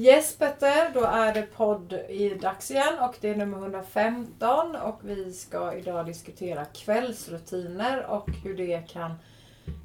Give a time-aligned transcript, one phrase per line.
[0.00, 5.00] Yes Petter, då är det podd i dags igen och det är nummer 115 och
[5.02, 9.10] vi ska idag diskutera kvällsrutiner och hur det kan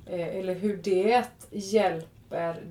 [0.05, 2.63] eh, eller hur det hjälper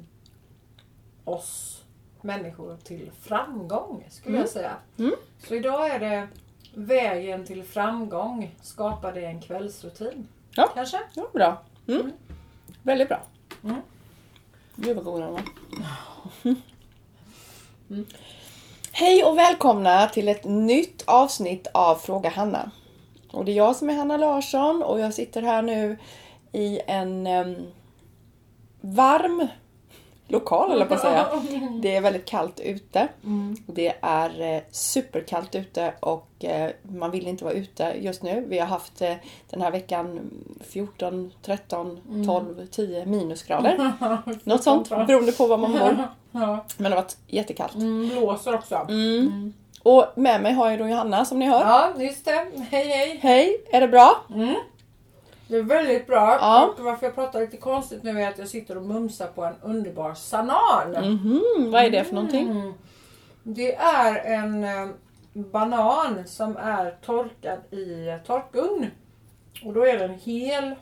[1.25, 1.85] oss
[2.21, 4.41] människor till framgång skulle Mm.
[4.41, 4.77] jag säga.
[4.99, 5.15] Mm.
[5.39, 6.29] Så idag är det
[6.75, 8.55] vägen till framgång.
[8.63, 10.29] Skapa dig en kvällsrutin.
[10.55, 10.71] Ja.
[10.75, 11.01] Kanske?
[11.15, 11.63] Ja, bra.
[11.89, 12.01] Mm.
[12.01, 12.13] Mm.
[12.83, 13.23] Väldigt bra.
[13.65, 13.77] Mm.
[14.77, 15.43] Gud vad god den var.
[17.95, 18.07] Mm.
[18.93, 22.71] Hej och välkomna till ett nytt avsnitt av Fråga Hanna.
[23.31, 25.99] Och det är jag som är Hanna Larsson och jag sitter här nu
[26.53, 27.57] i en um,
[28.81, 29.47] varm
[30.29, 31.27] lokal eller på att säga.
[31.83, 33.09] Det är väldigt kallt ute.
[33.25, 33.57] Mm.
[33.67, 38.45] Det är eh, superkallt ute och eh, man vill inte vara ute just nu.
[38.49, 39.15] Vi har haft eh,
[39.51, 43.93] den här veckan 14, 13, 12, 10 minusgrader.
[44.45, 46.09] Något sånt beroende på var man bor.
[46.33, 47.75] Men det har varit jättekallt.
[47.75, 48.87] Mm, blåser också.
[48.89, 49.53] Mm.
[49.83, 51.61] Och med mig har jag då Johanna som ni hör.
[51.61, 52.47] Ja, just det.
[52.71, 53.19] Hej hej.
[53.23, 54.25] Hej, är det bra?
[54.35, 54.55] Mm.
[55.49, 56.39] Det är väldigt bra.
[56.41, 56.67] Ja.
[56.79, 59.55] Och varför jag pratar lite konstigt nu är att jag sitter och mumsar på en
[59.63, 60.91] underbar sanan.
[60.91, 62.49] Mhm, vad är det för någonting?
[62.51, 62.73] Mm.
[63.43, 64.89] Det är en eh,
[65.33, 68.87] banan som är torkad i torkugn.
[69.65, 70.75] Och då är det en hel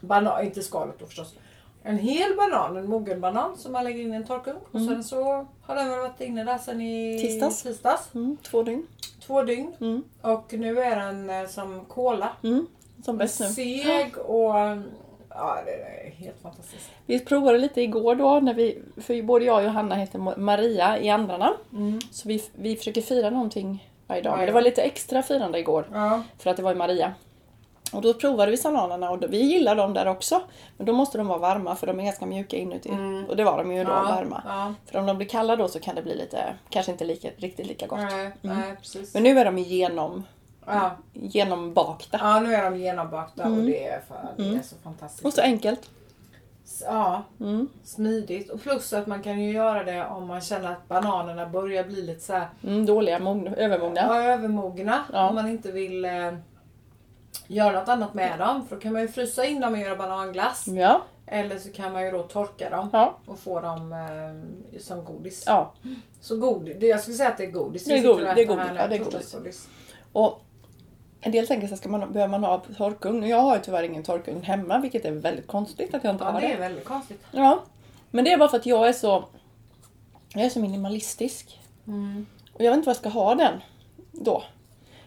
[0.00, 1.34] banan, inte skalet då förstås.
[1.82, 4.58] En hel banan, en mogen banan som man lägger in i en torkugn.
[4.72, 4.88] Och Mm.
[4.94, 7.62] sen så har den väl varit inne där sen i Tisdags.
[7.62, 8.14] tisdags.
[8.14, 8.86] Mm, två dygn.
[9.26, 9.72] Två dygn.
[9.80, 10.02] Mm.
[10.22, 12.28] Och nu är den eh, som kola.
[13.00, 13.46] Mm, som bäst nu.
[13.46, 14.54] Seg och...
[15.34, 16.90] Ja, det är helt fantastiskt.
[17.06, 21.10] Vi provade lite igår då, när vi, för både jag och Johanna heter Maria i
[21.10, 21.56] andra namn.
[21.72, 22.00] Mm.
[22.10, 24.36] Så vi, vi försöker fira någonting varje dag.
[24.36, 25.88] Men det var lite extra firande igår.
[25.92, 26.22] Ja.
[26.38, 27.12] För att det var i Maria.
[27.92, 30.42] Och då provade vi sananerna och då, vi gillar dem där också.
[30.76, 32.88] Men då måste de vara varma för de är ganska mjuka inuti.
[32.88, 33.24] Mm.
[33.24, 34.02] Och det var de ju då, ja.
[34.02, 34.42] varma.
[34.46, 34.74] Ja.
[34.86, 37.66] För om de blir kalla då så kan det bli lite, kanske inte lika, riktigt
[37.66, 37.98] lika gott.
[37.98, 39.14] Nej, nej, precis.
[39.14, 40.24] Men nu är de genom,
[40.74, 40.90] Ja.
[41.12, 42.18] genombakta.
[42.22, 43.66] ja, nu är de genombakta och Mm.
[43.66, 44.62] det är, för, det är Mm.
[44.62, 45.24] så fantastiskt.
[45.26, 45.90] Och så enkelt.
[46.84, 47.68] Ja, Mm.
[47.84, 48.50] smidigt.
[48.50, 52.02] Och plus att man kan ju göra det om man känner att bananerna börjar bli
[52.02, 54.00] lite så här, Mm, dåliga, mogna, övermogna.
[54.00, 55.04] ja, övermogna.
[55.12, 55.28] Ja.
[55.28, 56.32] Om man inte vill eh,
[57.46, 58.66] göra något annat med dem.
[58.68, 60.64] För då kan man ju frysa in dem och göra bananglass.
[60.68, 61.02] Ja.
[61.26, 63.16] Eller så kan man ju då torka dem Ja.
[63.26, 65.44] och få dem eh, som godis.
[65.46, 65.72] ja.
[66.20, 67.84] Så godis, jag skulle säga att det är godis.
[67.84, 69.68] Det är godis, och det är godis, ja, det är godis.
[70.12, 70.40] Och
[71.20, 73.22] en del tänker sig ska man, behöver man ha torkugn.
[73.22, 76.24] Och Jag har ju tyvärr ingen torkugn hemma vilket är väldigt konstigt att jag inte
[76.24, 76.52] Ja, har det det.
[76.52, 77.22] är väldigt konstigt.
[77.32, 77.62] Ja.
[78.10, 79.24] Men det är bara för att jag är så
[80.34, 81.60] jag är så minimalistisk.
[81.86, 82.26] Mm.
[82.52, 83.60] Och jag vet inte vad jag ska ha den
[84.12, 84.42] då.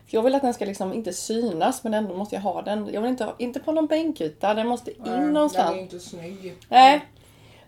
[0.07, 2.89] För jag vill att den ska liksom inte synas men ändå måste jag ha den.
[2.93, 5.77] Jag vill inte ha, inte på någon bänkyta, den måste in Nej, Den är någonstans.
[5.77, 6.55] inte snygg.
[6.69, 7.05] Nej.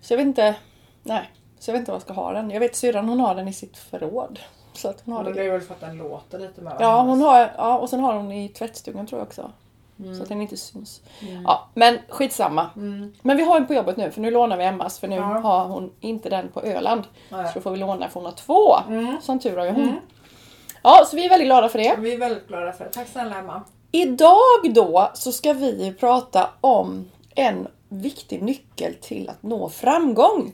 [0.02, 0.56] Så jag vet inte.
[1.04, 1.32] Nej.
[1.60, 2.52] Så jag vet inte var jag ska ha den.
[2.52, 4.40] Jag vet syrran hon har den i sitt förråd.
[4.86, 5.42] Att hon har Men det.
[5.42, 8.00] det är väl för att den låter lite med Ja, hon har, ja, och sen
[8.00, 9.52] har hon i tvättstugan tror jag också.
[10.00, 10.16] Mm.
[10.16, 11.02] Så att den inte syns.
[11.22, 11.44] Mm.
[11.44, 12.70] Ja, men skitsamma.
[12.76, 13.14] Mm.
[13.22, 15.22] Men vi har en på jobbet nu för nu lånar vi Emmas för nu Ja.
[15.24, 17.04] har hon inte den på Öland.
[17.30, 17.48] Nej.
[17.48, 18.76] Så då får vi låna för hon har två.
[18.88, 19.16] Mm.
[19.22, 19.84] Som tur har ju hon.
[19.84, 19.96] Mm.
[20.84, 21.96] Ja, så vi är väldigt glada för det.
[22.00, 22.92] Vi är väldigt glada för det.
[22.92, 23.62] Tack snälla Emma.
[23.92, 30.54] Idag då så ska vi prata om en viktig nyckel till att nå framgång.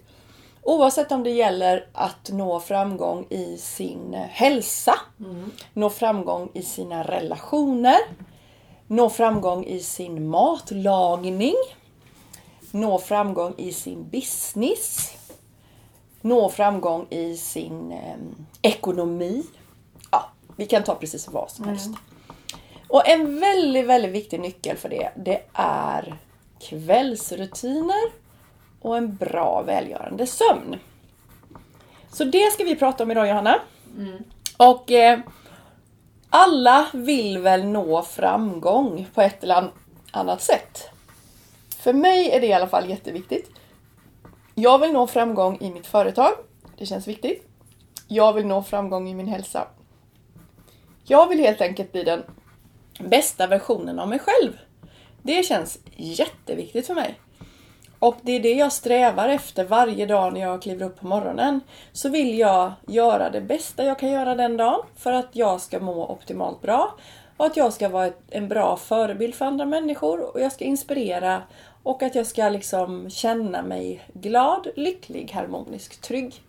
[0.63, 5.51] Oavsett om det gäller att nå framgång i sin hälsa, Mm.
[5.73, 7.97] nå framgång i sina relationer,
[8.87, 11.55] nå framgång i sin matlagning,
[12.71, 15.11] nå framgång i sin business,
[16.21, 18.15] nå framgång i sin eh,
[18.61, 19.43] ekonomi.
[20.11, 21.89] Ja, vi kan ta precis vad som helst.
[22.89, 26.15] Och en väldigt, väldigt viktig nyckel för det, det är
[26.59, 28.20] kvällsrutiner
[28.81, 30.79] och en bra välgörande sömn.
[32.11, 33.59] Så det ska vi prata om idag Johanna.
[33.97, 34.23] Mm.
[34.57, 35.19] Och eh,
[36.29, 39.71] alla vill väl nå framgång på ett eller
[40.11, 40.89] annat sätt.
[41.77, 43.49] För mig är det i alla fall jätteviktigt.
[44.55, 46.31] Jag vill nå framgång i mitt företag.
[46.77, 47.47] Det känns viktigt.
[48.07, 49.67] Jag vill nå framgång i min hälsa.
[51.03, 52.23] Jag vill helt enkelt bli den
[52.99, 54.57] bästa versionen av mig själv.
[55.21, 57.19] Det känns jätteviktigt för mig.
[58.01, 61.61] Och det är det jag strävar efter varje dag när jag kliver upp på morgonen.
[61.91, 65.79] Så vill jag göra det bästa jag kan göra den dagen för att jag ska
[65.79, 66.95] må optimalt bra.
[67.37, 71.41] Och att jag ska vara en bra förebild för andra människor och jag ska inspirera
[71.83, 76.41] och att jag ska liksom känna mig glad, lycklig, harmonisk, trygg.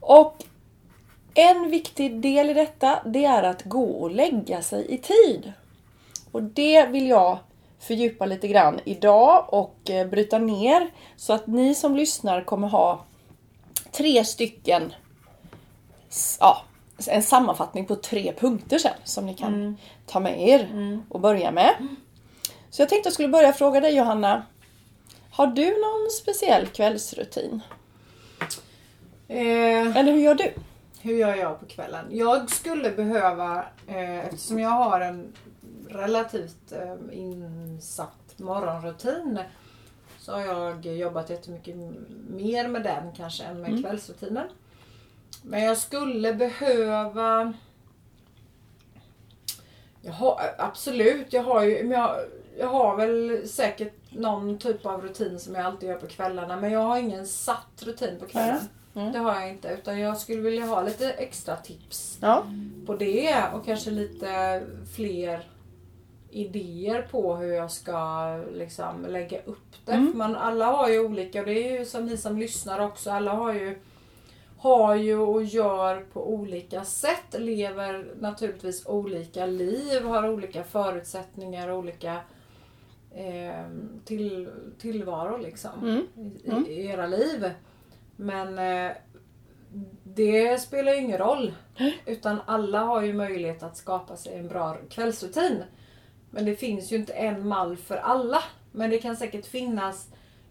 [0.00, 0.44] Och
[1.34, 5.52] en viktig del i detta, det är att gå och lägga sig i tid.
[6.32, 7.38] Och det vill jag
[7.84, 13.04] fördjupa lite grann idag och eh, bryta ner så att ni som lyssnar kommer ha
[13.92, 14.94] tre stycken,
[16.40, 16.62] ja,
[17.08, 19.76] en sammanfattning på tre punkter sen som ni kan
[20.06, 20.68] ta med er
[21.08, 21.74] och börja med.
[22.70, 24.42] Så jag tänkte jag skulle börja fråga dig Johanna.
[25.30, 27.60] Har du någon speciell kvällsrutin?
[29.28, 30.52] Eh, Eller hur gör du?
[31.04, 32.06] hur gör jag på kvällen?
[32.10, 35.32] Jag skulle behöva, eh, eftersom jag har en
[35.94, 39.38] relativt eh, insatt morgonrutin,
[40.18, 41.76] så har jag jobbat jättemycket
[42.28, 44.46] mer med den kanske än med kvällsrutinen.
[45.42, 47.52] Men jag skulle behöva
[50.02, 52.16] jag har, absolut, jag har ju, men jag,
[52.58, 56.72] jag har väl säkert någon typ av rutin som jag alltid gör på kvällarna men
[56.72, 58.58] jag har ingen satt rutin på kvällen.
[58.94, 59.12] Mm.
[59.12, 62.44] Det har jag inte utan jag skulle vilja ha lite extra tips Ja.
[62.86, 64.62] på det och kanske lite
[64.96, 65.44] fler
[66.34, 69.92] idéer på hur jag ska liksom lägga upp det.
[69.92, 70.10] Mm.
[70.10, 73.10] För man, alla har ju olika och det är ju som ni som lyssnar också.
[73.10, 73.78] Alla har ju,
[74.58, 77.34] har ju och gör på olika sätt.
[77.38, 82.20] Lever naturligtvis olika liv, har olika förutsättningar och olika
[83.14, 83.66] eh,
[84.04, 84.48] till,
[84.78, 86.06] tillvaro liksom Mm.
[86.66, 87.50] i, i, i era liv.
[88.16, 88.96] Men eh,
[90.04, 91.54] det spelar ju ingen roll.
[92.06, 95.62] Utan alla har ju möjlighet att skapa sig en bra kvällsrutin.
[96.34, 98.42] Men det finns ju inte en mall för alla.
[98.72, 100.08] Men det kan säkert finnas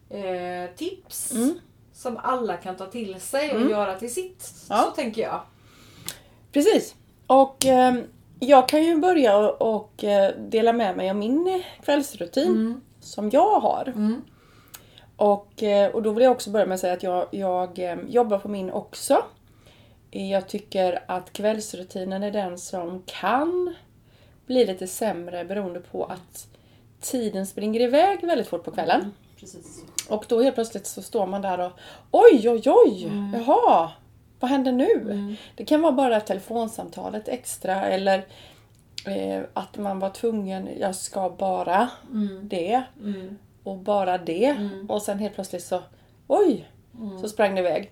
[0.10, 1.60] eh, tips Mm.
[1.94, 3.70] som alla kan ta till sig och Mm.
[3.70, 4.50] göra till sitt.
[4.70, 4.78] Ja.
[4.78, 5.42] Så tänker jag.
[6.52, 6.96] Precis.
[7.28, 7.94] Och eh,
[8.40, 13.30] jag kan ju börja och, och eh, dela med mig av min eh, kvällsrutin som
[13.30, 13.88] jag har.
[13.88, 14.22] Mm.
[15.16, 17.98] Och, eh, och då vill jag också börja med att säga att jag, jag eh,
[18.08, 19.24] jobbar på min också.
[20.12, 23.76] Jag tycker att kvällsrutinen är den som kan
[24.46, 26.48] bli lite sämre beroende på att
[27.02, 29.12] tiden springer iväg väldigt fort på kvällen.
[29.40, 29.84] Precis.
[30.10, 31.72] Och då helt plötsligt så står man där och
[32.12, 33.34] oj, oj, oj, Mm.
[33.34, 33.92] jaha,
[34.40, 35.36] vad händer nu?
[35.56, 38.18] Det kan vara bara telefonsamtalet extra eller
[39.08, 41.90] eh, att man var tvungen, jag ska bara
[42.42, 43.38] det Mm.
[43.64, 44.70] och bara det.
[44.90, 45.82] Och sen helt plötsligt så,
[46.28, 46.70] oj,
[47.22, 47.92] så sprang det iväg.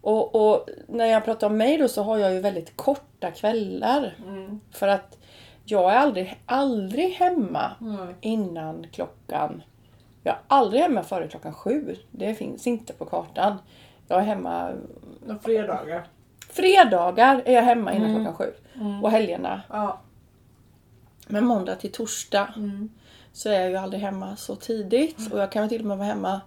[0.00, 4.14] Och, och när jag pratar om mig då så har jag ju väldigt korta kvällar.
[4.26, 4.60] Mm.
[4.70, 5.18] För att
[5.64, 8.14] jag är aldrig, aldrig hemma Mm.
[8.20, 9.62] innan klockan...
[10.24, 11.96] Jag är aldrig hemma före klockan sju.
[12.10, 13.58] Det finns inte på kartan.
[14.08, 14.72] Jag är hemma...
[15.28, 16.06] Och fredagar.
[16.48, 18.52] Fredagar är jag hemma innan klockan sju.
[19.02, 19.62] Och helgerna.
[19.68, 20.00] Ja.
[21.28, 22.88] Men måndag till torsdag Mm.
[23.32, 25.32] så är jag ju aldrig hemma så tidigt.
[25.32, 26.40] Och jag kan väl till och med vara hemma...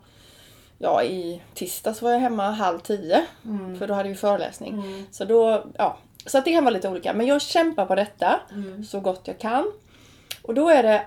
[0.78, 3.26] Ja, i tisdags var jag hemma halv tio.
[3.46, 3.80] Mm.
[3.80, 5.06] För då hade vi föreläsning.
[5.12, 5.98] Så då, ja.
[6.26, 7.14] Så det kan vara lite olika.
[7.14, 8.84] Men jag kämpar på detta Mm.
[8.84, 9.72] så gott jag kan.
[10.42, 11.06] Och då är det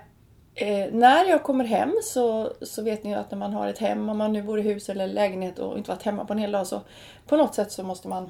[0.55, 3.77] eh, när jag kommer hem så, så vet ni ju att när man har ett
[3.77, 6.39] hem, om man nu bor i hus eller lägenhet och inte varit hemma på en
[6.39, 6.81] hel dag så
[7.27, 8.29] på något sätt så måste man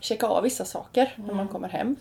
[0.00, 1.96] checka av vissa saker när man kommer hem.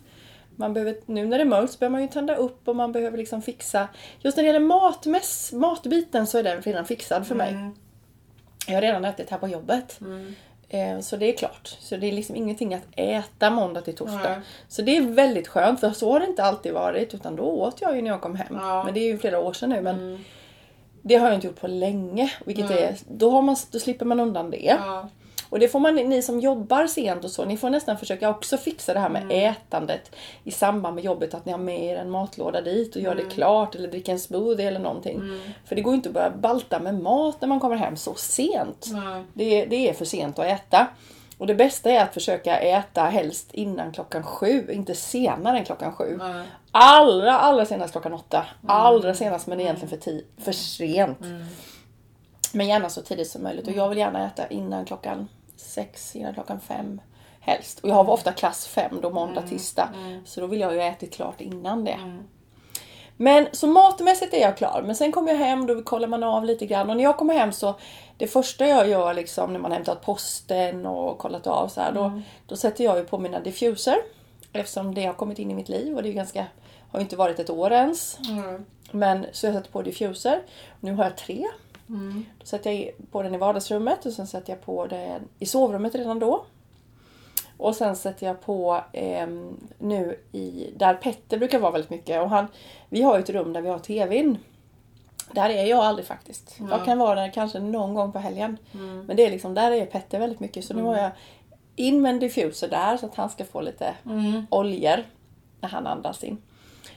[0.55, 2.91] Man behöver, nu när det är mörkt så behöver man ju tända upp och man
[2.91, 3.87] behöver liksom fixa.
[4.19, 7.49] Just när det gäller matmäss, matbiten så är den redan fixad för mig.
[7.51, 7.75] Mm.
[8.67, 10.01] Jag har redan ätit här på jobbet.
[10.01, 10.35] Mm.
[10.69, 11.77] Eh, Så det är klart.
[11.79, 14.29] Så det är liksom ingenting att äta måndag till torsdag.
[14.29, 14.39] Nej.
[14.67, 17.81] Så det är väldigt skönt för så har det inte alltid varit utan då åt
[17.81, 18.57] jag ju när jag kom hem.
[18.61, 18.83] Ja.
[18.83, 20.23] Men det är ju flera år sedan nu men Mm.
[21.01, 22.31] det har jag inte gjort på länge.
[22.45, 24.77] Vilket är, då, har man, då slipper man undan det.
[24.79, 25.09] Ja.
[25.49, 28.57] Och det får man, ni som jobbar sent och så, ni får nästan försöka också
[28.57, 29.51] fixa det här med Mm.
[29.53, 30.11] ätandet
[30.43, 31.33] i samband med jobbet.
[31.33, 33.23] Att ni har med er en matlåda dit och gör Mm.
[33.27, 35.21] det klart eller dricker en smoothie eller någonting.
[35.65, 38.15] För det går ju inte att börja balta med mat när man kommer hem så
[38.15, 38.85] sent.
[39.33, 40.87] Det, det är för sent att äta.
[41.37, 45.91] Och det bästa är att försöka äta helst innan klockan sju, inte senare än klockan
[45.93, 46.17] sju.
[46.19, 46.45] Nej.
[46.71, 48.45] Allra, allra senast klockan åtta.
[48.67, 51.19] Allra senast men egentligen för, ti- för sent.
[52.53, 53.67] Men gärna så tidigt som möjligt.
[53.67, 55.27] Och jag vill gärna äta innan klockan
[55.59, 57.01] sex, innan klockan fem.
[57.39, 57.79] Helst.
[57.79, 59.89] Och jag har ofta klass fem då måndag, tisdag.
[60.25, 61.97] Så då vill jag ju ätit klart innan det.
[63.17, 64.83] Men så matmässigt är jag klar.
[64.85, 66.89] Men sen kommer jag hem, då kollar man av lite grann.
[66.89, 67.75] Och när jag kommer hem så,
[68.17, 72.21] det första jag gör liksom när man hämtat posten och kollat av så här, då,
[72.45, 73.95] då sätter jag ju på mina diffuser.
[74.53, 76.45] Eftersom det har kommit in i mitt liv och det är ganska,
[76.91, 78.19] har ju inte varit ett år ens.
[78.29, 78.65] Mm.
[78.91, 80.41] Men så jag sätter på diffuser.
[80.79, 81.45] Nu har jag tre.
[81.89, 82.25] Mm.
[82.39, 85.95] Då sätter jag på den i vardagsrummet och sen sätter jag på den i sovrummet
[85.95, 86.45] redan då.
[87.57, 92.21] Och sen sätter jag på ehm, nu i, där Petter brukar vara väldigt mycket.
[92.21, 92.47] Och han,
[92.89, 94.37] vi har ju ett rum där vi har TVn.
[95.31, 96.55] Där är jag aldrig faktiskt.
[96.69, 98.57] Jag kan vara där kanske någon gång på helgen.
[99.07, 100.65] Men det är liksom, där är Petter väldigt mycket.
[100.65, 101.11] Så nu har jag
[101.75, 104.45] in med en diffuser där så att han ska få lite Mm.
[104.49, 105.03] oljor
[105.61, 106.37] när han andas in.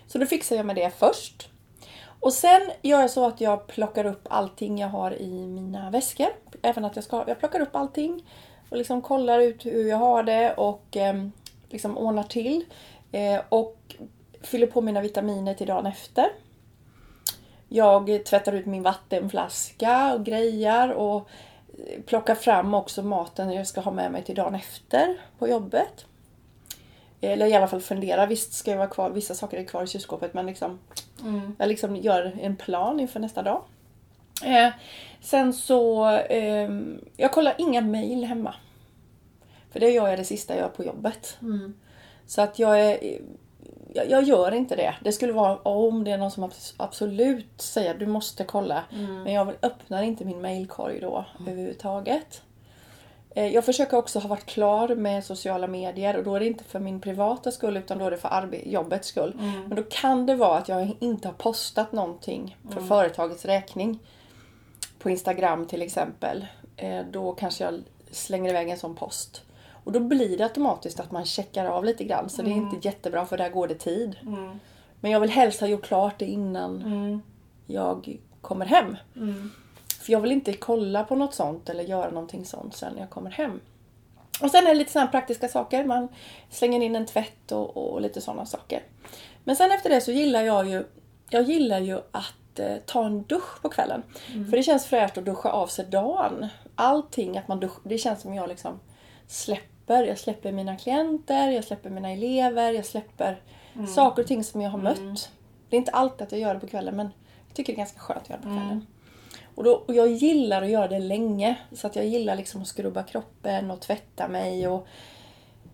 [0.06, 1.49] Så då fixar jag med det först.
[2.23, 6.26] Och sen gör jag så att jag plockar upp allting jag har i mina väskor.
[6.62, 8.26] Även att jag ska, jag plockar upp allting.
[8.71, 11.26] och liksom kollar ut hur jag har det och eh,
[11.71, 12.64] liksom ordnar till.
[13.12, 13.76] Eh, och
[14.43, 16.29] fyller på mina vitaminer till dagen efter.
[17.69, 21.29] Jag tvättar ut min vattenflaska och grejar och
[21.69, 26.07] eh, plockar fram också maten jag ska ha med mig till dagen efter på jobbet.
[27.21, 28.26] Eller i alla fall fundera.
[28.26, 30.79] Visst ska jag vara kvar, vissa saker är kvar i kylskåpet men liksom,
[31.23, 31.57] Mm.
[31.59, 33.62] jag liksom gör en plan inför nästa dag.
[34.45, 34.69] Eh,
[35.21, 36.71] sen så, eh,
[37.17, 38.55] jag kollar inga mail hemma.
[39.71, 41.38] För det gör jag det sista jag gör på jobbet.
[41.43, 41.75] Mm.
[42.26, 42.99] Så att jag är,
[43.95, 44.95] jag, jag gör inte det.
[45.05, 48.85] Det skulle vara om det är någon som abs- absolut säger du måste kolla.
[48.93, 49.23] Mm.
[49.23, 52.43] Men jag öppnar inte min mailkorg då överhuvudtaget.
[53.35, 56.65] Eh, Jag försöker också ha varit klar med sociala medier och då är det inte
[56.65, 59.37] för min privata skull utan då är det för jobbets skull.
[59.41, 59.61] Mm.
[59.62, 63.99] Men då kan det vara att jag inte har postat någonting för företagets räkning.
[64.99, 66.47] På Instagram till exempel.
[66.77, 69.43] Eh, Då kanske jag slänger iväg en sån post.
[69.85, 72.89] Och då blir det automatiskt att man checkar av lite grann så det är inte
[72.89, 74.17] jättebra för där går det tid.
[74.23, 74.59] Mm.
[75.01, 77.23] Men jag vill helst ha gjort klart det innan Mm.
[77.67, 78.97] jag kommer hem.
[79.17, 79.51] Mm.
[80.02, 83.11] För jag vill inte kolla på något sånt eller göra någonting sånt sen när jag
[83.11, 83.61] kommer hem.
[84.40, 85.85] Och sen är det lite sådana praktiska saker.
[85.85, 86.09] Man
[86.50, 88.82] slänger in en tvätt och, och lite sådana saker.
[89.44, 90.85] Men sen efter det så gillar jag ju,
[91.30, 94.02] jag gillar ju att eh, ta en dusch på kvällen.
[94.50, 96.47] För det känns fräscht att duscha av sig dagen.
[96.75, 98.80] Allting, att man dusch, det känns som jag liksom
[99.26, 100.04] släpper.
[100.04, 103.42] Jag släpper mina klienter, jag släpper mina elever, jag släpper
[103.94, 105.30] saker och ting som jag har mött.
[105.68, 107.06] Det är inte alltid att jag gör det på kvällen men
[107.49, 108.87] jag tycker det är ganska skönt att göra det på kvällen.
[109.54, 111.56] Och, då, och jag gillar att göra det länge.
[111.73, 114.87] Så att jag gillar liksom att skrubba kroppen och tvätta mig och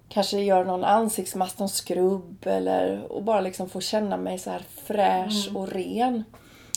[0.08, 4.62] kanske göra någon ansiktsmask, någon skrubb eller och bara liksom få känna mig så här
[4.84, 6.24] fräsch och ren.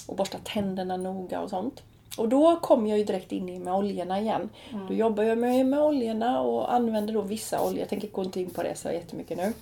[0.07, 1.83] Och borsta tänderna noga och sånt.
[2.17, 4.49] Och då kommer jag ju direkt in i med oljorna igen.
[4.87, 7.79] Då jobbar jag med, med oljorna och använder då vissa oljor.
[7.79, 9.53] Jag tänker gå inte in på det så jättemycket nu.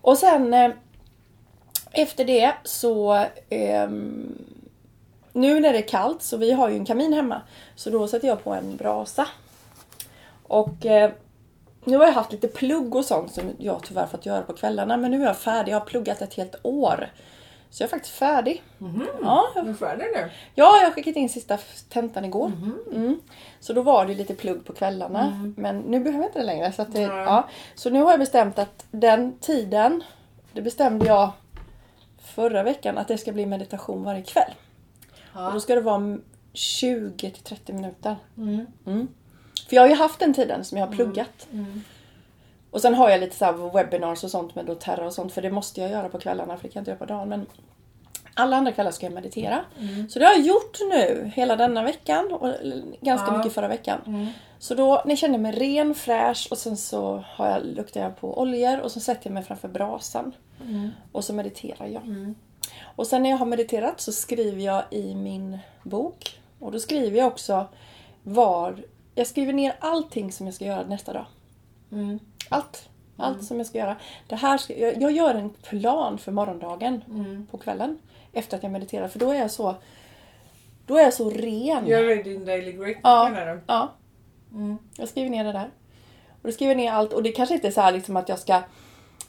[0.00, 0.70] Och sen eh,
[1.92, 4.38] efter det så ehm,
[5.34, 7.42] nu när det är kallt, så vi har ju en kamin hemma,
[7.74, 9.28] så då sätter jag på en brasa.
[10.42, 11.10] Och eh,
[11.84, 14.96] nu har jag haft lite plugg och sånt som jag tyvärr fått göra på kvällarna,
[14.96, 15.72] men nu är jag färdig.
[15.72, 17.08] Jag har pluggat ett helt år.
[17.70, 18.62] Så jag är faktiskt färdig.
[19.22, 20.30] Ja, jag, Du är färdig nu?
[20.54, 22.52] ja, jag har skickat in sista tentan igår.
[22.92, 23.20] Mm.
[23.60, 25.52] Så då var det lite plugg på kvällarna.
[25.56, 26.72] Men nu behöver jag inte det längre.
[26.72, 27.48] Så, det, ja.
[27.74, 30.04] så nu har jag bestämt att den tiden,
[30.52, 31.30] det bestämde jag
[32.22, 34.52] förra veckan, att det ska bli meditation varje kväll.
[35.34, 35.60] Och då Ja.
[35.60, 36.18] ska det vara
[36.52, 38.16] 20 till 30 minuter.
[38.36, 38.66] Mm.
[38.86, 39.08] Mm.
[39.68, 41.46] För jag har ju haft den tiden som jag har pluggat.
[41.52, 41.80] Mm.
[42.70, 45.50] Och sen har jag lite så webinars och sånt med doTERRA och sånt för det
[45.50, 47.28] måste jag göra på kvällarna för det kan jag inte göra på dagen.
[47.28, 47.46] Men
[48.34, 49.60] alla andra kvällar ska jag meditera.
[49.80, 50.08] Mm.
[50.08, 52.48] Så det har jag gjort nu hela denna veckan och
[53.00, 53.36] ganska Ja.
[53.36, 54.00] mycket förra veckan.
[54.06, 54.26] Mm.
[54.58, 58.40] Så då, ni känner mig ren, fräsch och sen så har jag, luktar jag på
[58.40, 60.32] oljor och så sätter jag mig framför brasan.
[60.62, 60.90] Mm.
[61.12, 62.02] Och så mediterar jag.
[62.94, 62.98] Mm.
[62.98, 66.40] Och sen när jag har mediterat så skriver jag i min bok.
[66.58, 67.66] Och då skriver jag också
[68.22, 68.76] var...
[69.14, 71.26] Jag skriver ner allting som jag ska göra nästa dag.
[71.92, 72.18] Mm.
[72.48, 72.88] Allt.
[73.16, 73.96] Allt som jag ska göra.
[74.28, 77.46] Det här ska, jag, jag gör en plan för morgondagen Mm.
[77.50, 77.98] på kvällen.
[78.32, 79.08] Efter att jag mediterar.
[79.08, 79.74] För då är jag så...
[80.86, 81.86] Då är jag så ren.
[81.86, 83.30] Gör du din daily grit Ja.
[83.66, 83.92] Ja,
[84.52, 84.78] Mm.
[84.96, 85.70] jag skriver ner det där.
[86.42, 87.12] Och då skriver jag ner allt.
[87.12, 88.62] Och det kanske inte är så här liksom att jag ska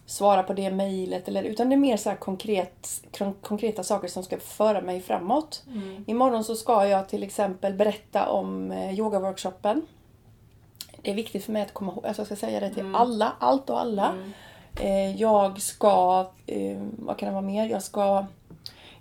[0.05, 1.27] svara på det mejlet.
[1.27, 5.01] eller- Utan det är mer så här konkret, kon- konkreta saker som ska föra mig
[5.01, 5.63] framåt.
[5.67, 6.03] Mm.
[6.07, 9.81] Imorgon så ska jag till exempel berätta om eh, yogaworkshopen.
[11.01, 12.95] Det är viktigt för mig att komma ihåg, alltså jag ska säga det till Mm.
[12.95, 14.09] alla, allt och alla.
[14.13, 14.31] Mm.
[14.81, 17.69] Eh, jag ska, eh, vad kan det vara mer?
[17.69, 18.25] Jag ska,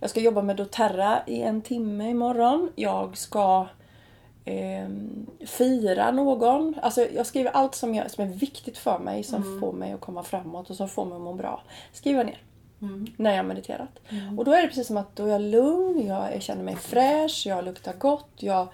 [0.01, 2.71] jag ska jobba med doTERRA i en timme imorgon.
[2.75, 3.67] Jag ska
[4.45, 4.89] eh,
[5.47, 6.75] fira någon.
[6.83, 10.01] Alltså jag skriver allt som, jag, som är viktigt för mig, som får mig att
[10.01, 11.63] komma framåt och som får mig att må bra.
[11.93, 12.43] Skriver ner
[12.83, 13.07] Mm.
[13.17, 14.01] när jag har mediterat.
[14.09, 14.39] Mm.
[14.39, 17.43] Och då är det precis som att då är jag lugn, jag känner mig fräsch,
[17.47, 18.69] jag luktar gott, jag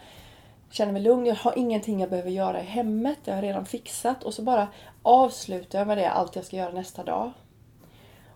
[0.71, 3.67] känner mig lugn, jag har ingenting jag behöver göra i hemmet, det har jag redan
[3.67, 4.25] fixat.
[4.25, 4.69] Och så bara
[5.03, 7.33] avslutar jag med det, allt jag ska göra nästa dag.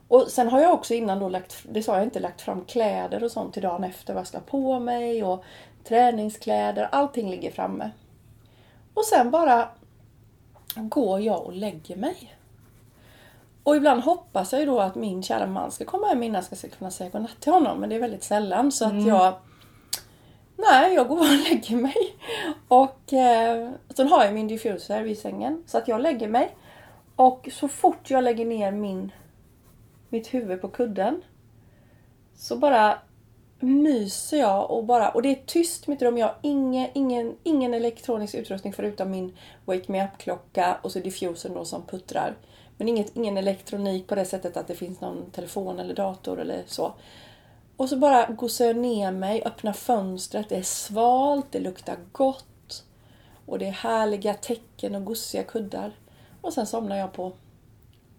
[0.08, 3.24] Och sen har jag också innan då lagt, det sa jag inte, lagt fram kläder
[3.24, 5.44] och sånt till dagen efter, vad jag ska ha på mig och
[5.84, 7.90] träningskläder, allting ligger framme.
[8.94, 9.68] Och sen bara
[10.76, 12.34] går jag och lägger mig.
[13.62, 16.58] Och ibland hoppas jag ju då att min kära man ska komma hem innan jag
[16.58, 17.80] ska kunna säga godnatt till honom.
[17.80, 19.06] Men det är väldigt sällan så att Mm.
[19.06, 19.34] jag...
[20.56, 22.16] Nej, jag går och lägger mig.
[22.68, 25.62] Och eh, sen har jag min diffuser vid sängen.
[25.66, 26.56] Så att jag lägger mig.
[27.16, 29.12] Och så fort jag lägger ner min,
[30.08, 31.22] mitt huvud på kudden
[32.36, 32.98] så bara
[33.64, 36.18] myser jag och bara, och det är tyst mitt rum.
[36.18, 41.54] Jag har ingen, ingen, ingen elektronisk utrustning förutom min Wake Me Up-klocka och så diffusern
[41.54, 42.36] då som puttrar.
[42.76, 46.62] Men inget, ingen elektronik på det sättet att det finns någon telefon eller dator eller
[46.66, 46.94] så.
[47.76, 52.84] Och så bara gosar jag ner mig, öppnar fönstret, det är svalt, det luktar gott.
[53.46, 55.92] Och det är härliga täcken och gosiga kuddar.
[56.40, 57.32] Och sen somnar jag på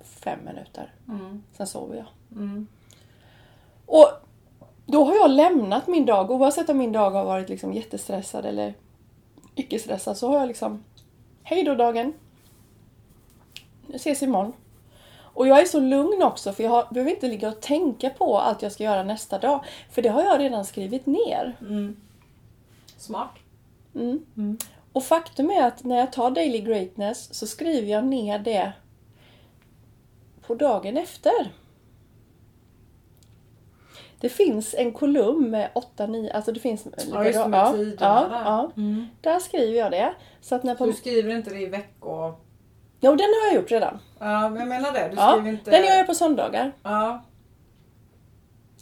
[0.03, 0.93] fem minuter.
[1.07, 1.43] Mm.
[1.57, 2.07] Sen sover jag.
[2.31, 2.67] Mm.
[3.85, 4.07] Och
[4.85, 8.73] då har jag lämnat min dag, oavsett om min dag har varit liksom jättestressad eller
[9.55, 10.83] icke-stressad, så har jag liksom
[11.43, 12.13] Hej då dagen!
[13.87, 14.53] Vi ses imorgon.
[15.17, 18.39] Och jag är så lugn också för jag har, behöver inte ligga och tänka på
[18.39, 19.65] allt jag ska göra nästa dag.
[19.91, 21.57] För det har jag redan skrivit ner.
[21.61, 21.95] Mm.
[22.97, 23.31] Smart.
[23.95, 24.25] Mm.
[24.37, 24.57] Mm.
[24.93, 28.73] Och faktum är att när jag tar Daily Greatness så skriver jag ner det
[30.47, 31.51] på dagen efter.
[34.19, 36.87] Det finns en kolumn med 8-9, alltså det finns...
[37.13, 37.95] Ja, just det, med ja, tiderna
[38.31, 38.43] ja, där.
[38.45, 38.71] ja.
[38.77, 39.07] Mm.
[39.21, 40.13] Där skriver jag det.
[40.41, 40.85] Så att när på...
[40.85, 42.33] Du skriver inte det i veckor...
[43.01, 43.99] Jo, den har jag gjort redan.
[44.19, 45.07] Ja, men jag menar det.
[45.09, 45.71] Du Ja, skriver inte...
[45.71, 46.71] Den gör jag på söndagar.
[46.83, 47.23] Ja.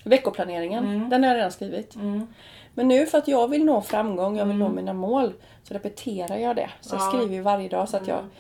[0.04, 1.10] Veckoplaneringen, Mm.
[1.10, 1.96] den har jag redan skrivit.
[1.96, 2.28] Mm.
[2.74, 4.68] Men nu för att jag vill nå framgång, jag vill Mm.
[4.68, 6.70] nå mina mål, så repeterar jag det.
[6.82, 7.08] Så jag Ja.
[7.12, 8.20] skriver ju varje dag så att jag...
[8.20, 8.32] Mm.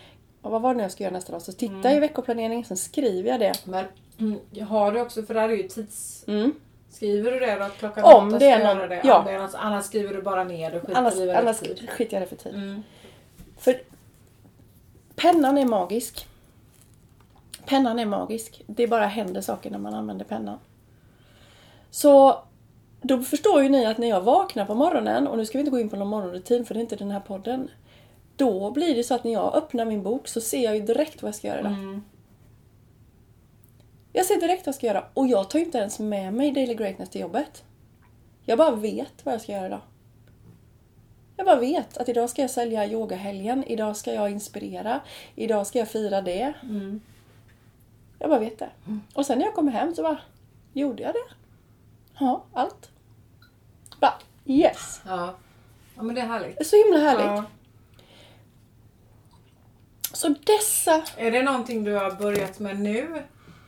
[0.41, 1.41] Och vad var det nu jag ska göra nästa dag?
[1.41, 1.81] Så tittar Mm.
[1.83, 3.53] jag i veckoplaneringen, sen skriver jag det.
[3.65, 3.85] Men
[4.19, 6.23] mm, har du också, för där är ju tids...
[6.27, 6.53] Mm.
[6.93, 7.63] Skriver du det då?
[7.63, 9.01] att Klockan Om åtta det är någon- det?
[9.03, 9.19] ja.
[9.19, 11.57] Om det är något, annars skriver du bara ner och skiter Annars, i vad annars
[11.59, 12.53] skiter jag i det för tid.
[12.55, 12.83] Mm.
[13.57, 13.81] För
[15.15, 16.27] pennan är magisk.
[17.65, 18.61] Pennan är magisk.
[18.67, 20.57] Det bara händer saker när man använder pennan.
[21.91, 22.39] Så
[23.01, 25.71] då förstår ju ni att när jag vaknar på morgonen, och nu ska vi inte
[25.71, 27.69] gå in på någon morgonrutin för det är inte den här podden.
[28.35, 31.21] Då blir det så att när jag öppnar min bok så ser jag ju direkt
[31.21, 31.71] vad jag ska göra idag.
[31.71, 32.03] Mm.
[34.13, 36.73] Jag ser direkt vad jag ska göra och jag tar inte ens med mig Daily
[36.73, 37.63] Greatness till jobbet.
[38.45, 39.81] Jag bara vet vad jag ska göra idag.
[41.37, 45.01] Jag bara vet att idag ska jag sälja yogahelgen, idag ska jag inspirera,
[45.35, 46.53] idag ska jag fira det.
[46.63, 47.01] Mm.
[48.19, 48.69] Jag bara vet det.
[49.13, 50.17] Och sen när jag kommer hem så bara,
[50.73, 51.33] gjorde jag det?
[52.19, 52.89] Ja, allt.
[53.99, 54.13] Bara,
[54.45, 55.01] yes!
[55.05, 55.35] Ja.
[55.95, 56.57] ja, men det är härligt.
[56.57, 57.25] Det är så himla härligt.
[57.25, 57.45] Ja.
[60.13, 63.23] Så dessa, Är det någonting du har börjat med nu?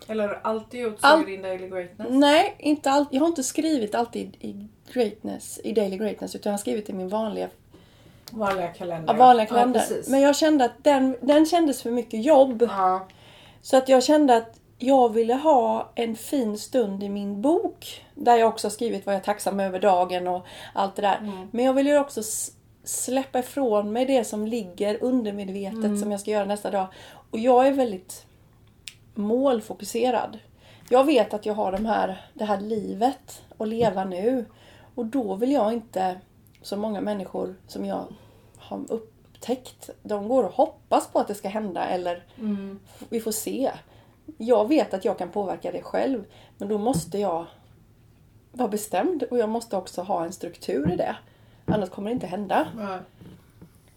[0.07, 2.07] Eller har du alltid gjort så All- i din daily greatness?
[2.11, 3.07] nej, inte allt.
[3.11, 6.93] Jag har inte skrivit alltid i greatness, i daily greatness, utan jag har skrivit i
[6.93, 7.49] min vanliga
[8.31, 9.13] Vanliga kalender.
[9.13, 9.83] Ja, vanliga kalender.
[9.89, 9.95] Ja.
[10.07, 12.61] Men jag kände att den, den kändes för mycket jobb.
[12.69, 13.07] Ja.
[13.61, 18.05] Så att jag kände att jag ville ha en fin stund i min bok.
[18.15, 21.17] Där jag också har skrivit vad jag är tacksam över dagen och allt det där.
[21.17, 21.47] Mm.
[21.51, 22.21] Men jag vill ju också
[22.83, 25.97] släppa ifrån mig det som ligger undermedvetet Mm.
[25.97, 26.87] som jag ska göra nästa dag.
[27.31, 28.25] Och jag är väldigt
[29.15, 30.39] målfokuserad.
[30.89, 34.45] Jag vet att jag har de här, det här livet att leva nu.
[34.95, 36.19] Och då vill jag inte,
[36.61, 38.05] så många människor som jag
[38.57, 42.79] har upptäckt, de går och hoppas på att det ska hända eller Mm.
[43.09, 43.71] vi får se.
[44.37, 46.23] Jag vet att jag kan påverka det själv,
[46.57, 47.45] men då måste jag
[48.51, 51.15] vara bestämd och jag måste också ha en struktur i det.
[51.65, 52.67] Annars kommer det inte hända.
[52.77, 52.99] Ja.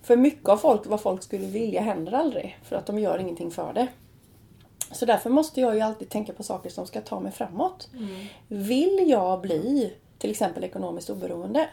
[0.03, 3.51] För mycket av folk, vad folk skulle vilja händer aldrig, för att de gör ingenting
[3.51, 3.87] för det.
[4.93, 7.89] Så därför måste jag ju alltid tänka på saker som ska ta mig framåt.
[7.95, 8.27] Mm.
[8.49, 11.69] Vill jag bli till exempel ekonomiskt oberoende,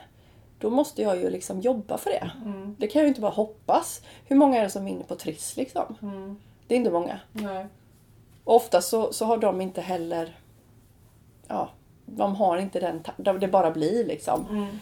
[0.60, 2.32] då måste jag ju liksom jobba för det.
[2.46, 2.76] Mm.
[2.80, 4.02] Det kan jag ju inte bara hoppas.
[4.26, 5.96] Hur många är det som vinner på Triss liksom?
[6.02, 6.40] Mm.
[6.68, 7.20] Det är inte många.
[7.32, 7.68] Nej.
[8.44, 10.40] Och ofta så, så har de inte heller...
[11.48, 11.70] Ja,
[12.06, 13.04] de har inte den...
[13.40, 14.46] Det bara blir liksom.
[14.50, 14.80] Mm.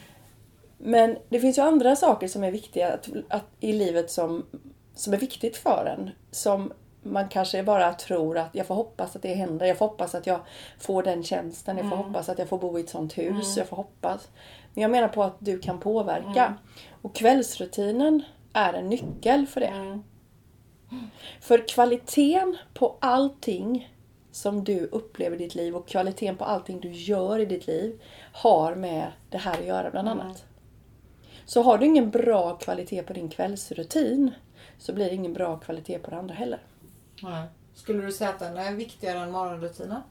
[0.77, 4.45] Men det finns ju andra saker som är viktiga att, att, i livet som,
[4.95, 6.09] som är viktigt för en.
[6.31, 9.65] Som man kanske bara tror att jag får hoppas att det händer.
[9.65, 10.39] Jag får hoppas att jag
[10.79, 11.77] får den tjänsten.
[11.77, 12.07] Jag får Mm.
[12.07, 13.27] hoppas att jag får bo i ett sånt hus.
[13.29, 13.57] Mm.
[13.57, 14.29] Jag får hoppas.
[14.73, 16.45] Men jag menar på att du kan påverka.
[16.45, 16.53] Mm.
[17.01, 19.67] Och kvällsrutinen är en nyckel för det.
[19.67, 20.03] Mm.
[21.41, 23.89] För kvaliteten på allting
[24.31, 28.01] som du upplever i ditt liv och kvaliteten på allting du gör i ditt liv
[28.33, 30.19] har med det här att göra bland Mm.
[30.19, 30.45] annat.
[31.45, 34.31] Så har du ingen bra kvalitet på din kvällsrutin
[34.77, 36.59] så blir det ingen bra kvalitet på det andra heller.
[37.23, 37.47] Nej.
[37.73, 40.01] Skulle du säga att den är viktigare än morgonrutinen?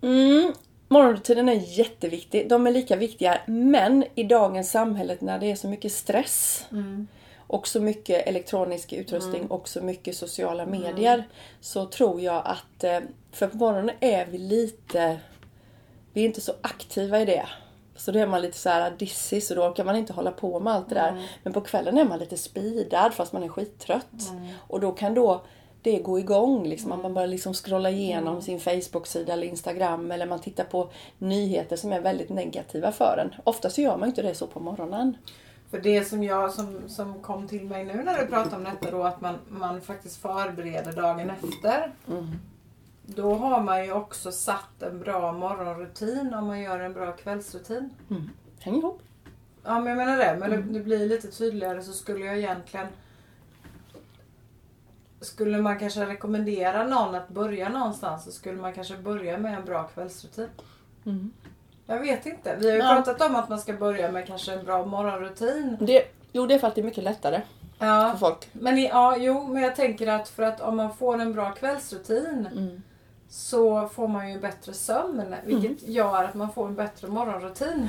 [0.00, 0.52] Mm,
[0.88, 2.48] morgonrutinen är jätteviktig.
[2.48, 7.06] De är lika viktiga men i dagens samhälle när det är så mycket stress Mm.
[7.46, 11.28] och så mycket elektronisk utrustning och så mycket sociala medier
[11.60, 13.00] så tror jag att eh,
[13.32, 15.20] för på morgonen är vi lite
[16.12, 17.48] vi är inte så aktiva i det.
[17.98, 20.60] Så då är man lite så här dissig så då kan man inte hålla på
[20.60, 21.28] med allt det där.
[21.42, 24.32] Men på kvällen är man lite speedad fast man är skittrött.
[24.56, 25.42] Och då kan då
[25.82, 26.68] det gå igång.
[26.68, 27.02] Liksom.
[27.02, 31.92] Man börjar liksom scrolla igenom sin Facebook-sida eller Instagram eller man tittar på nyheter som
[31.92, 33.40] är väldigt negativa för en.
[33.44, 35.16] Ofta så gör man inte det så på morgonen.
[35.70, 38.90] För det som jag som, som kom till mig nu när du pratade om detta
[38.90, 41.92] då att man, man faktiskt förbereder dagen efter.
[43.08, 43.16] Mm.
[43.22, 47.90] Då har man ju också satt en bra morgonrutin om man gör en bra kvällsrutin.
[48.10, 48.30] Mm.
[48.60, 49.02] Hänger ihop.
[49.64, 50.36] Ja men jag menar det.
[50.40, 52.86] Men det, det blir lite tydligare så skulle jag egentligen
[55.20, 59.64] Skulle man kanske rekommendera någon att börja någonstans så skulle man kanske börja med en
[59.64, 60.48] bra kvällsrutin.
[61.06, 61.32] Mm.
[61.86, 62.56] Jag vet inte.
[62.60, 63.02] Vi har ju Ja.
[63.04, 65.76] pratat om att man ska börja med kanske en bra morgonrutin.
[65.80, 67.42] Det, jo, det är för att det är mycket lättare
[67.78, 68.10] Ja.
[68.12, 68.48] för folk.
[68.52, 72.48] Men ja, jo, men jag tänker att för att om man får en bra kvällsrutin
[72.52, 72.82] Mm.
[73.28, 75.34] Så får man ju bättre sömn.
[75.44, 77.88] Vilket gör att man får en bättre morgonrutin.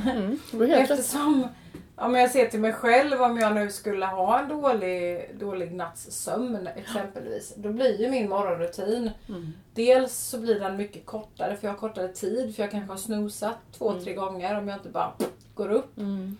[0.53, 0.71] Mm.
[0.71, 1.47] Eftersom,
[1.95, 6.11] om jag ser till mig själv, om jag nu skulle ha en dålig, dålig natts
[6.11, 7.53] sömn exempelvis.
[7.57, 9.53] Då blir ju min morgonrutin, Mm.
[9.73, 12.55] dels så blir den mycket kortare för jag har kortare tid.
[12.55, 14.03] För jag kanske har snosat två, Mm.
[14.03, 15.13] tre gånger om jag inte bara
[15.55, 15.97] går upp.
[15.97, 16.37] Mm.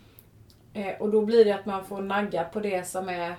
[0.74, 3.36] Eh, och då blir det att man får nagga på det som är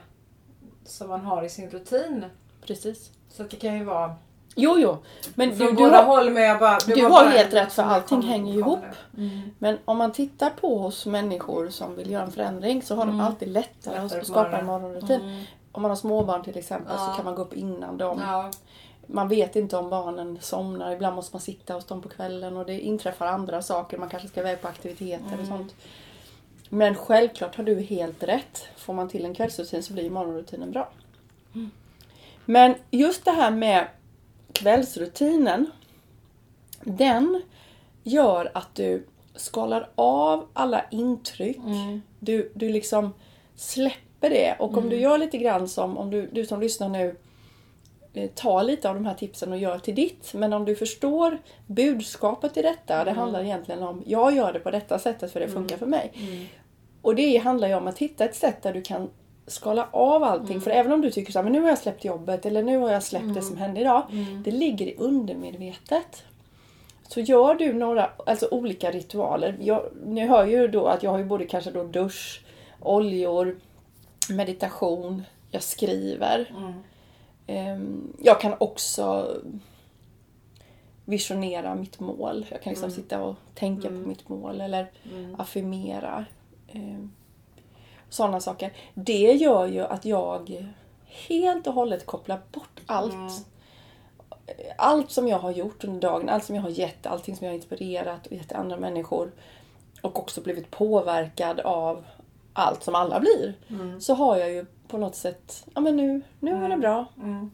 [0.85, 2.25] som man har i sin rutin.
[2.67, 3.11] Precis.
[3.29, 4.15] Så det kan ju vara
[4.61, 4.97] Jo, jo.
[5.35, 6.79] Men du, du, har, jag bara...
[6.87, 8.79] du var har helt rätt för allting hänger ihop.
[9.17, 9.41] Mm.
[9.59, 13.19] Men om man tittar på hos människor som vill göra en förändring så har Mm.
[13.19, 15.21] de alltid lättare Lättare att skapa en morgonrutin.
[15.21, 15.43] Mm.
[15.73, 17.07] Om man har småbarn till exempel Ja.
[17.07, 18.21] så kan man gå upp innan dem.
[18.27, 18.51] Ja.
[19.07, 20.93] Man vet inte om barnen somnar.
[20.93, 23.99] Ibland måste man sitta hos dem på kvällen och det inträffar andra saker.
[23.99, 25.47] Man kanske ska iväg på aktiviteter och Mm.
[25.47, 25.75] sånt.
[26.69, 28.65] Men självklart har du helt rätt.
[28.77, 30.89] Får man till en kvällsrutin så blir morgonrutinen bra.
[32.45, 33.87] Men just det här med
[34.61, 35.71] kvällsrutinen.
[36.85, 37.43] Den
[38.03, 41.57] gör att du skalar av alla intryck.
[41.57, 42.03] Mm.
[42.19, 43.15] Du, du liksom
[43.57, 44.57] släpper det.
[44.59, 47.17] Och om du gör lite grann som, om du, du som lyssnar nu
[48.15, 50.35] eh, tar lite av de här tipsen och gör till ditt.
[50.35, 53.05] Men om du förstår budskapet i detta.
[53.05, 56.13] Det handlar egentligen om, jag gör det på detta sättet för det funkar för mig.
[56.15, 56.47] Mm.
[57.03, 59.11] Och det handlar ju om att hitta ett sätt där du kan
[59.51, 60.61] skala av allting.
[60.61, 62.79] För även om du tycker så här, men nu har jag släppt jobbet eller nu
[62.79, 64.03] har jag släppt det som hände idag.
[64.45, 66.25] Det ligger i undermedvetet.
[67.09, 69.57] Så gör du några alltså olika ritualer.
[69.61, 72.45] Jag, ni hör ju då att jag har ju både kanske då dusch,
[72.81, 73.57] oljor,
[74.31, 76.53] meditation, jag skriver.
[76.57, 76.73] Mm.
[77.47, 79.35] Ehm, Jag kan också
[81.05, 82.47] visionera mitt mål.
[82.51, 84.87] Jag kan liksom sitta och tänka på mitt mål eller
[85.39, 86.25] affirmera.
[86.73, 87.13] Ehm,
[88.11, 88.73] Sådana saker.
[88.95, 90.67] Det gör ju att jag
[91.07, 93.47] helt och hållet kopplar bort allt.
[94.77, 97.53] Allt som jag har gjort under dagen, allt som jag har gett, allting som jag
[97.53, 99.33] har inspirerat och gett andra människor.
[100.03, 102.05] Och också blivit påverkad av
[102.53, 103.55] allt som alla blir.
[104.01, 107.05] Så har jag ju på något sätt, ja men nu, nu är det bra.
[107.17, 107.51] Mm.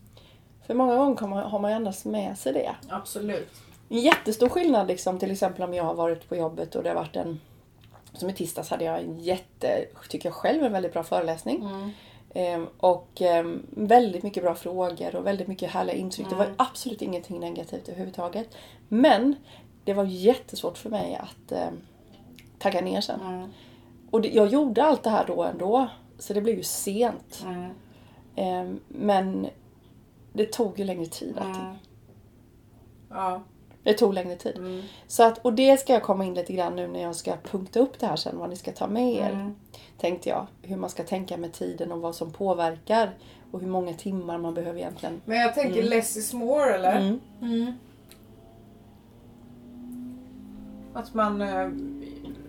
[0.67, 2.75] För många gånger har man, har man ju annars med sig det.
[2.89, 3.53] Absolut.
[3.89, 6.97] En jättestor skillnad liksom, till exempel om jag har varit på jobbet och det har
[6.97, 7.41] varit en...
[8.17, 11.63] Som i tisdags hade jag en jätte, tycker jag själv, en väldigt bra föreläsning.
[11.65, 11.91] Mm.
[12.35, 16.29] Ehm, och ehm, väldigt mycket bra frågor och väldigt mycket härliga intryck.
[16.31, 18.49] Det var absolut ingenting negativt överhuvudtaget.
[18.89, 19.35] Men
[19.85, 21.81] det var jättesvårt för mig att ehm,
[22.59, 23.21] tagga ner sen.
[23.21, 23.49] Mm.
[24.11, 25.89] Och det, jag gjorde allt det här då ändå.
[26.19, 27.45] Så det blev ju sent.
[27.47, 27.71] Mm.
[28.37, 29.47] Ehm, men
[30.33, 31.39] det tog ju längre tid.
[31.39, 31.75] Att, Mm.
[33.11, 33.43] Ja.
[33.87, 34.57] Det tog längre tid.
[34.57, 34.83] Mm.
[35.07, 37.81] Så att, och det ska jag komma in lite grann nu när jag ska punkta
[37.81, 39.31] upp det här sen, vad ni ska ta med er.
[39.31, 39.55] Mm.
[39.99, 40.47] Tänkte jag.
[40.63, 43.11] Hur man ska tänka med tiden och vad som påverkar.
[43.51, 45.21] Och hur många timmar man behöver egentligen.
[45.25, 46.97] Men jag tänker less is more eller?
[47.01, 47.21] Mm.
[47.43, 47.73] Mm.
[50.95, 51.43] Att man...
[51.43, 51.67] eh,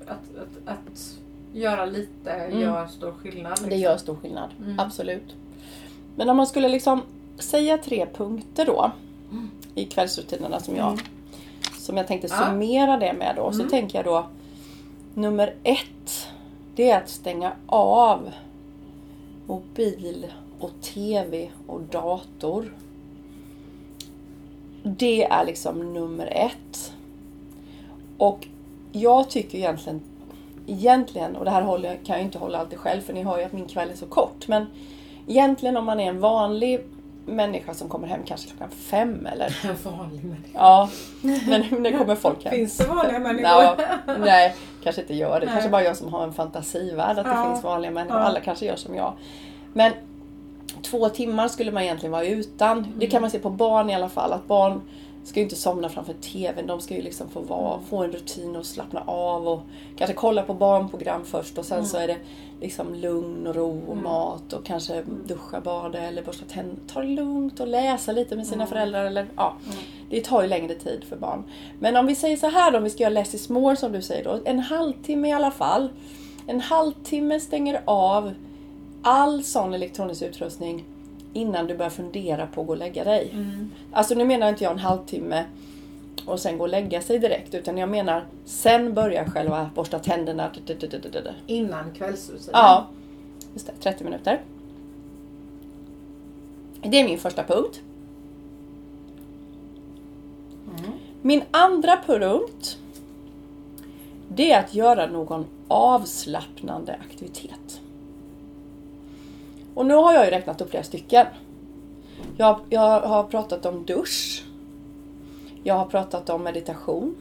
[0.08, 1.18] Att, att, att
[1.54, 3.52] göra lite gör stor skillnad.
[3.52, 3.70] liksom.
[3.70, 4.50] Det gör stor skillnad.
[4.60, 4.80] Mm.
[4.80, 5.36] Absolut.
[6.16, 7.02] Men om man skulle liksom
[7.40, 8.92] säga tre punkter då.
[9.76, 11.00] I kvällsrutinerna som jag,
[11.88, 12.28] som jag tänkte.
[12.32, 12.46] Ja.
[12.48, 13.52] summera det med då.
[13.52, 13.70] Så Mm.
[13.70, 14.26] tänker jag då.
[15.14, 16.28] Nummer ett.
[16.76, 18.30] Det är att stänga av
[19.48, 20.28] mobil
[20.60, 22.74] och TV och dator.
[24.84, 26.94] Det är liksom nummer ett.
[28.18, 28.48] Och
[28.92, 30.02] jag tycker egentligen,
[30.68, 33.44] egentligen, och det här håller, kan jag inte hålla alltid själv för ni hör ju
[33.44, 34.48] att min kväll är så kort.
[34.48, 34.66] Men
[35.28, 36.80] egentligen om man är en vanlig
[37.28, 40.50] människa som kommer hem kanske klockan fem eller En vanlig människa.
[40.54, 40.90] Ja,
[41.22, 42.54] men när kommer folk hem?
[42.54, 43.44] Finns det vanliga människor?
[43.50, 43.76] Ja,
[44.20, 45.46] nej, kanske inte gör det.
[45.46, 45.54] Nej.
[45.54, 47.50] Kanske bara jag som har en fantasivärld att det Ja.
[47.50, 48.20] finns vanliga människor.
[48.20, 48.26] Ja.
[48.26, 49.14] Alla kanske gör som jag.
[49.74, 49.94] Men
[50.82, 52.82] två timmar skulle man egentligen vara utan.
[52.84, 53.10] Det Mm.
[53.10, 54.34] kan man se på barn i alla fall.
[54.34, 54.82] Att barn
[55.28, 56.68] ska ju inte somna framför TVn.
[56.68, 59.62] De ska ju liksom få vara, få en rutin och slappna av och
[59.98, 62.18] kanske kolla på barnprogram först och sen så är det
[62.62, 66.80] liksom lugn och ro och mat och kanske duscha, bada eller borsta tänderna.
[66.88, 69.54] Ta det lugnt och läsa lite med sina föräldrar eller ja.
[70.10, 71.44] Det tar ju längre tid för barn.
[71.80, 73.92] Men om vi säger så här då, om vi ska göra less is more som
[73.92, 74.40] du säger då.
[74.46, 75.90] En halvtimme i alla fall.
[76.48, 78.34] En halvtimme stänger av
[79.02, 80.86] all sån elektronisk utrustning
[81.34, 83.34] innan du börjar fundera på att gå och lägga dig.
[83.92, 85.46] Alltså nu menar inte jag en halvtimme
[86.26, 90.52] och sen gå och lägga sig direkt utan jag menar sen börjar själva borsta tänderna.
[91.48, 92.52] Innan kvällsrutinen.
[92.54, 92.88] Ja,
[93.54, 94.42] just det, 30 minuter.
[96.82, 97.82] Det är min första punkt.
[101.22, 102.78] Min andra punkt
[104.28, 107.82] det är att göra någon avslappnande aktivitet.
[109.78, 111.26] Och nu har jag ju räknat upp flera stycken.
[112.38, 114.46] Jag, jag har pratat om dusch.
[115.64, 117.16] Jag har pratat om meditation.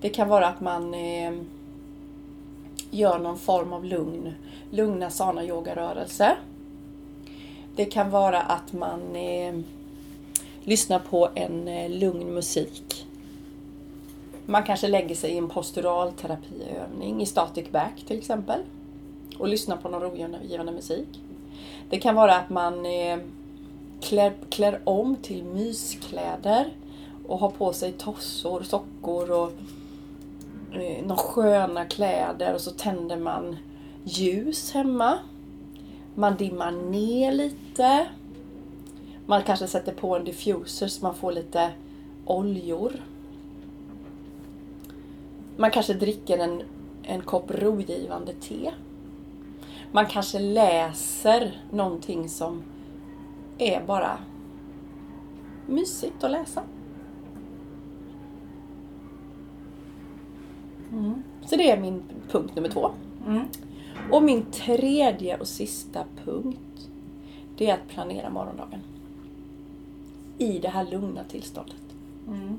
[0.00, 1.32] Det kan vara att man eh,
[2.90, 4.34] gör någon form av lugn,
[4.70, 6.36] lugna sana yogarörelse.
[7.76, 9.54] Det kan vara att man eh,
[10.60, 13.06] lyssnar på en eh, lugn musik.
[14.46, 18.60] Man kanske lägger sig i en postural terapiövning, i static back till exempel.
[19.38, 21.08] Och lyssnar på någon rogivande musik.
[21.90, 23.18] Det kan vara att man eh,
[24.00, 26.72] klär, klär om till myskläder
[27.26, 29.52] och har på sig tossor, sockor och
[30.72, 33.56] eh, några sköna kläder och så tänder man
[34.04, 35.18] ljus hemma.
[36.14, 38.06] Man dimmar ner lite.
[39.26, 41.70] Man kanske sätter på en diffuser så man får lite
[42.24, 42.92] oljor.
[45.56, 46.62] Man kanske dricker en,
[47.02, 48.70] en kopp rogivande te.
[49.92, 52.62] Man kanske läser någonting som
[53.58, 54.18] är bara
[55.66, 56.62] mysigt att läsa.
[61.50, 62.90] Så det är min punkt nummer två.
[63.26, 63.44] Mm.
[64.10, 66.90] Och min tredje och sista punkt
[67.56, 68.80] det är att planera morgondagen.
[70.38, 71.96] I det här lugna tillståndet.
[72.28, 72.58] Mm.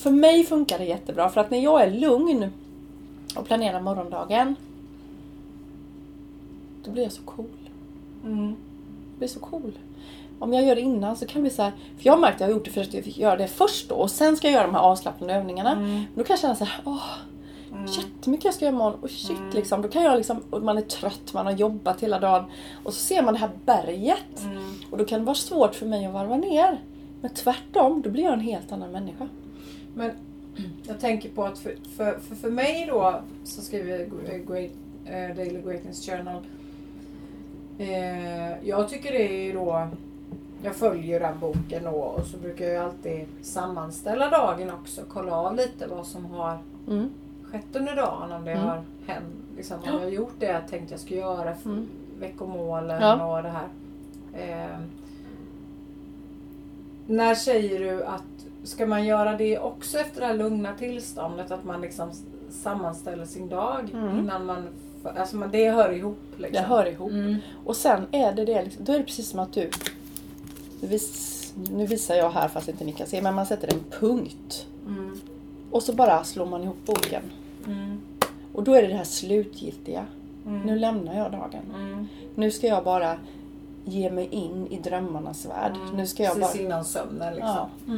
[0.00, 2.50] För mig funkar det jättebra för att när jag är lugn
[3.36, 4.56] och planerar morgondagen
[6.84, 7.46] då blir jag så cool.
[8.24, 8.46] Mm.
[8.46, 9.78] Jag blir så cool.
[10.38, 12.40] Om jag gör det innan så kan bli så här, för jag har märkt att
[12.40, 14.46] jag har gjort det för att jag fick göra det först då och sen ska
[14.46, 15.72] jag göra de här avslappnande övningarna.
[15.72, 16.02] Mm.
[16.14, 17.06] Då kan jag känna så här, åh,
[17.88, 19.00] jättemycket jag ska göra imorgon.
[19.02, 19.82] Och shit liksom.
[19.82, 22.44] Då kan jag liksom, och man är trött, man har jobbat hela dagen.
[22.84, 24.42] Och så ser man det här berget.
[24.42, 24.74] Mm.
[24.90, 26.80] Och då kan det vara svårt för mig att varva ner.
[27.20, 29.28] Men tvärtom, då blir jag en helt annan människa.
[29.94, 30.10] Men
[30.82, 33.98] jag tänker på att för, för, för, för mig då som skriver
[34.46, 34.70] great,
[35.04, 36.42] eh, Daily Greatness Journal.
[37.78, 39.88] Eh, jag tycker det är då
[40.62, 45.00] jag följer den boken då och så brukar jag alltid sammanställa dagen också.
[45.08, 47.10] Kolla av lite vad som har Mm.
[47.44, 48.32] skett under dagen.
[48.32, 48.64] Om det Mm.
[48.64, 49.34] har hänt.
[49.56, 51.54] Liksom, om jag har gjort det jag tänkte jag skulle göra.
[51.54, 51.88] För Mm.
[52.20, 53.36] Veckomålen Ja.
[53.36, 53.68] och det här.
[54.34, 54.78] Eh,
[57.06, 58.22] när säger du att
[58.70, 61.50] ska man göra det också efter det här lugna tillståndet?
[61.50, 62.12] Att man liksom
[62.50, 64.18] sammanställer sin dag Mm.
[64.18, 64.68] innan man...
[65.04, 66.18] Alltså man, det hör ihop.
[66.36, 66.52] Liksom.
[66.52, 67.10] Det hör ihop.
[67.10, 67.36] Mm.
[67.64, 69.70] Och sen är det det, liksom, då är det precis som att du...
[70.80, 73.84] Nu, vis, nu visar jag här fast inte ni kan se, men man sätter en
[74.00, 74.66] punkt.
[74.86, 75.20] Mm.
[75.70, 77.22] Och så bara slår man ihop boken.
[77.66, 78.00] Mm.
[78.52, 80.06] Och då är det det här slutgiltiga.
[80.46, 80.60] Mm.
[80.62, 81.62] Nu lämnar jag dagen.
[81.74, 82.06] Mm.
[82.34, 83.16] Nu ska jag bara
[83.84, 85.72] ge mig in i drömmarnas värld.
[85.94, 86.46] Nu ska jag bara...
[86.46, 87.68] Precis innan sömnen liksom.
[87.86, 87.94] Ja.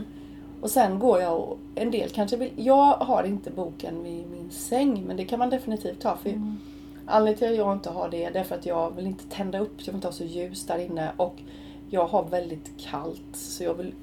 [0.62, 2.50] Och sen går jag och en del kanske vill...
[2.56, 6.16] Jag har inte boken vid min säng men det kan man definitivt ha.
[6.16, 6.58] För Mm.
[7.06, 9.72] Anledningen till att jag inte har det är därför att jag vill inte tända upp,
[9.78, 11.34] jag vill inte ha så ljus där inne och
[11.90, 13.94] jag har väldigt kallt så jag vill,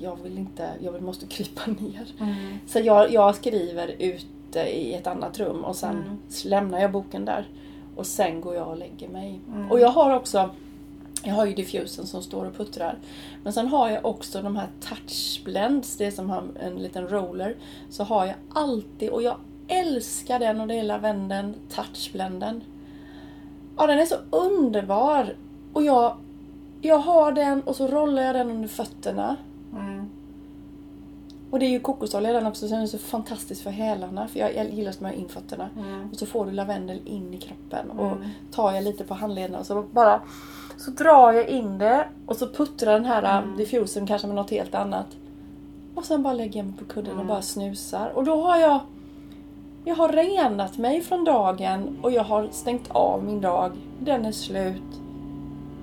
[0.00, 2.06] jag vill inte, jag vill, måste krypa ner.
[2.20, 2.34] Mm.
[2.66, 6.18] Så jag, jag skriver ute i ett annat rum och sen Mm.
[6.44, 7.48] lämnar jag boken där.
[7.96, 9.40] Och sen går jag och lägger mig.
[9.54, 9.70] Mm.
[9.70, 10.50] Och jag har också
[11.26, 12.98] jag har ju diffusen som står och puttrar.
[13.42, 17.56] Men sen har jag också de här touchblends, det som har en liten roller.
[17.90, 19.36] Så har jag alltid, och jag
[19.68, 22.64] älskar den och det är lavenden touchblenden.
[23.76, 25.36] Ja, den är så underbar!
[25.72, 26.16] Och jag,
[26.80, 29.36] jag har den och så rollar jag den under fötterna.
[29.72, 30.10] Mm.
[31.50, 34.28] Och det är ju kokosolja den också så den är så fantastisk för hälarna.
[34.28, 35.68] För jag, jag gillar att smörja in fötterna.
[35.76, 36.08] Mm.
[36.12, 37.90] Och så får du lavendel in i kroppen.
[37.90, 38.28] Och Mm.
[38.50, 40.20] tar jag lite på handlederna och så bara
[40.76, 43.56] så drar jag in det och så puttrar den här Mm.
[43.56, 45.06] diffusen kanske med något helt annat.
[45.94, 47.26] Och sen bara lägger jag mig på kudden och Mm.
[47.26, 48.12] bara snusar.
[48.14, 48.80] Och då har jag
[49.84, 53.72] Jag har renat mig från dagen och jag har stängt av min dag.
[54.00, 55.00] Den är slut.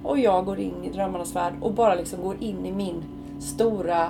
[0.03, 3.03] Och jag går in i drömmarnas värld och bara liksom går in i min
[3.39, 4.07] stora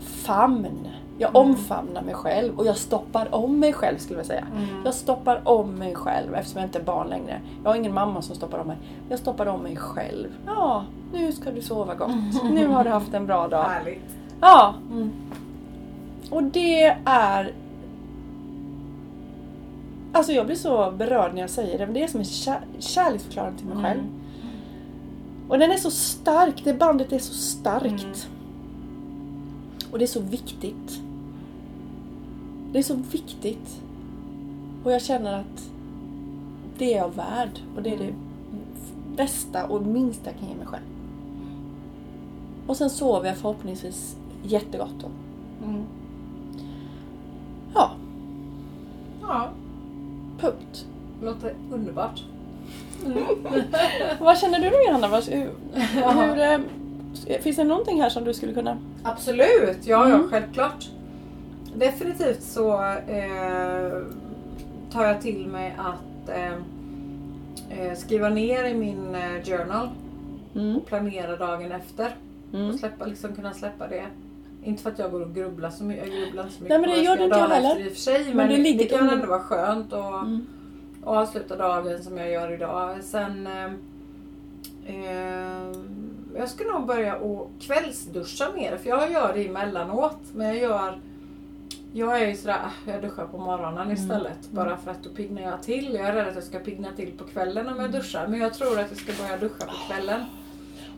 [0.00, 0.88] famn.
[1.20, 1.42] Jag Mm.
[1.50, 4.46] omfamnar mig själv och jag stoppar om mig själv skulle jag säga.
[4.56, 4.68] Mm.
[4.84, 7.40] Jag stoppar om mig själv eftersom jag inte är barn längre.
[7.64, 8.76] Jag har ingen mamma som stoppar om mig.
[9.08, 10.28] Jag stoppar om mig själv.
[10.46, 12.10] Ja, nu ska du sova gott.
[12.50, 13.64] Nu har du haft en bra dag.
[13.64, 14.16] Härligt.
[14.40, 15.10] Ja, Mm.
[16.30, 17.52] och det är...
[20.12, 22.64] Alltså jag blir så berörd när jag säger det, men det är som en kär-
[22.78, 23.84] kärleksförklaring till mig Mm.
[23.84, 24.02] själv.
[25.48, 28.04] Och den är så stark, det bandet är så starkt.
[28.04, 28.14] Mm.
[29.92, 31.00] Och det är så viktigt.
[32.72, 33.80] Det är så viktigt.
[34.84, 35.70] Och jag känner att
[36.78, 38.12] det är jag värd och det är det
[39.16, 40.82] bästa och minsta jag kan ge mig själv.
[42.66, 45.06] Och sen sover jag förhoppningsvis jättegott då.
[45.66, 45.82] Mm.
[47.74, 47.90] Ja,
[49.22, 49.48] Ja,
[50.40, 50.86] punkt.
[51.22, 52.22] låter underbart.
[54.20, 55.20] Vad känner du då Johanna?
[55.20, 55.50] Hur,
[56.24, 56.60] hur,
[57.26, 58.76] eh, finns det någonting här som du skulle kunna...
[59.02, 60.20] Absolut, ja, Mm.
[60.20, 60.88] ja självklart.
[61.78, 64.02] Definitivt så eh,
[64.92, 66.52] tar jag till mig att eh,
[67.80, 69.88] eh, skriva ner i min eh, journal
[70.54, 70.76] Mm.
[70.76, 72.16] och planera dagen efter.
[72.54, 72.68] Mm.
[72.70, 74.04] Och släppa, liksom kunna släppa det.
[74.64, 76.06] Inte för att jag går och grubblar så mycket.
[76.08, 77.68] Jag grubblar inte så mycket Nej, men det gör du inte heller.
[77.70, 78.24] efter i och för sig.
[78.24, 80.46] Men Men, det det, kan under- ändå vara skönt att Mm.
[81.04, 82.96] avsluta dagen som jag gör idag.
[83.04, 83.64] Sen eh,
[84.86, 85.72] eh,
[86.38, 90.18] Jag ska nog börja och kvällsduscha mer för jag gör det emellanåt.
[90.34, 90.98] Men jag gör
[91.92, 93.92] jag är ju sådär, ah, jag duschar på morgonen Mm.
[93.94, 94.50] istället.
[94.50, 95.94] Bara för att då piggnar jag till.
[95.94, 97.84] Jag är rädd att jag ska piggna till på kvällen om Mm.
[97.84, 98.26] jag duschar.
[98.26, 100.20] Men jag tror att jag ska börja duscha på kvällen.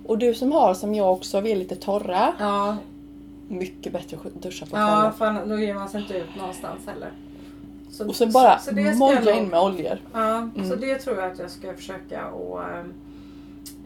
[0.06, 2.32] Och du som har som jag också, vi är lite torra.
[2.38, 2.76] Ja,
[3.48, 5.42] Mycket bättre att duscha på ja kvällen.
[5.42, 7.12] för då ger man sig inte ut någonstans heller.
[7.90, 9.98] Så, Och sen bara så- nog- in med oljor.
[10.12, 10.68] Ja, Mm.
[10.68, 12.62] så det tror jag att jag ska försöka och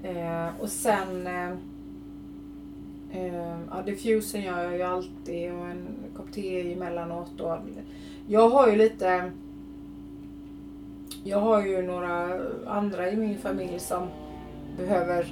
[0.03, 1.57] eh, och sen eh,
[3.71, 7.41] ja, diffusen gör jag ju alltid och en kopp te emellanåt.
[7.41, 7.57] Och,
[8.29, 9.31] jag har ju lite
[11.25, 12.29] jag har ju några
[12.67, 14.09] andra i min familj som
[14.77, 15.27] behöver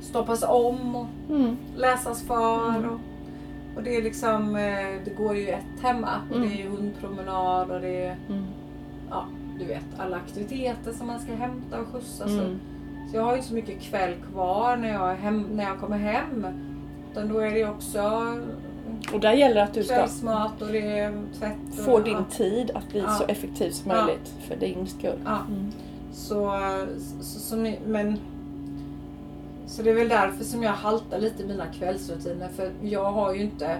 [0.00, 1.56] stoppas om och Mm.
[1.76, 2.68] läsas för.
[2.68, 2.90] Mm.
[2.90, 3.00] Och,
[3.76, 6.08] och det är liksom, eh, det går ju ett hemma.
[6.30, 6.48] Och Mm.
[6.48, 8.44] det är ju hundpromenad och det är Mm.
[9.10, 9.24] ja,
[9.58, 12.28] du vet alla aktiviteter som man ska hämta och skjutsa.
[12.28, 12.58] Så, Mm.
[13.10, 16.46] så jag har inte så mycket kväll kvar när jag, hem, när jag kommer hem.
[17.12, 18.00] Utan då är det också
[19.12, 20.02] Och där gäller det att du ska
[20.60, 21.56] och det tvätt.
[21.70, 23.14] Och, få din ja, tid att bli Ja.
[23.14, 24.04] så effektiv som Ja.
[24.04, 25.18] möjligt för din skull.
[25.24, 25.38] Ja.
[25.48, 25.72] Mm.
[26.12, 26.60] Så,
[27.20, 28.18] så, så, men,
[29.66, 32.48] så det är väl därför som jag haltar lite i mina kvällsrutiner.
[32.56, 33.76] För jag har ju inte...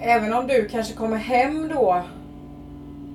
[0.00, 2.02] Även om du kanske kommer hem då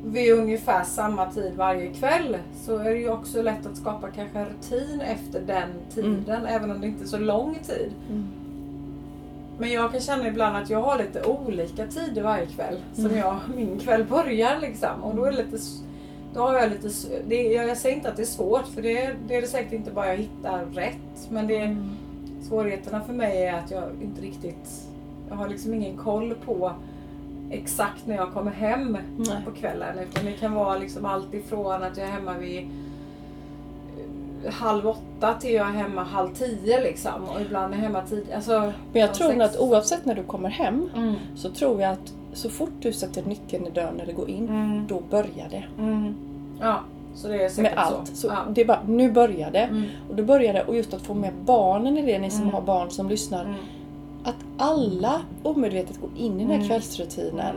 [0.05, 4.39] vid ungefär samma tid varje kväll så är det ju också lätt att skapa kanske
[4.39, 6.45] en rutin efter den tiden.
[6.45, 7.91] Även om det inte är så lång tid.
[8.09, 8.27] Mm.
[9.57, 13.17] Men jag kan känna ibland att jag har lite olika tider varje kväll som Mm.
[13.17, 15.03] jag, min kväll börjar liksom.
[15.03, 15.57] Och då är lite
[16.33, 16.89] då har jag lite,
[17.27, 19.73] det, jag, jag säger inte att det är svårt för det, det är det säkert
[19.73, 21.29] inte bara jag hittar rätt.
[21.29, 21.89] Men det, Mm.
[22.41, 24.87] svårigheterna för mig är att jag inte riktigt,
[25.29, 26.71] jag har liksom ingen koll på
[27.51, 29.37] exakt när jag kommer hem Nej.
[29.45, 29.99] på kvällen.
[29.99, 32.67] Utan det kan vara liksom allt ifrån att jag är hemma vid
[34.45, 37.23] eh, halv åtta till jag är hemma halv tio liksom.
[37.35, 38.33] Och ibland är jag hemma tidigt.
[38.35, 39.41] Alltså, Men jag tror sex.
[39.41, 41.15] att oavsett när du kommer hem Mm.
[41.35, 44.87] så tror jag att så fort du sätter nyckeln i dörren eller går in, Mm.
[44.87, 45.63] då börjar det.
[45.77, 46.15] Mm.
[46.61, 46.79] Ja,
[47.15, 48.07] så det är säkert Med allt.
[48.07, 48.27] Så Så.
[48.27, 48.37] Ja.
[48.49, 49.59] det är bara, nu börjar det.
[49.63, 49.83] Mm.
[50.09, 50.63] Och då börjar det.
[50.63, 52.53] Och just att få med barnen i det, ni som Mm.
[52.53, 53.55] har barn som lyssnar.
[54.23, 56.67] Att alla omedvetet går in i den här Mm.
[56.67, 57.55] kvällsrutinen.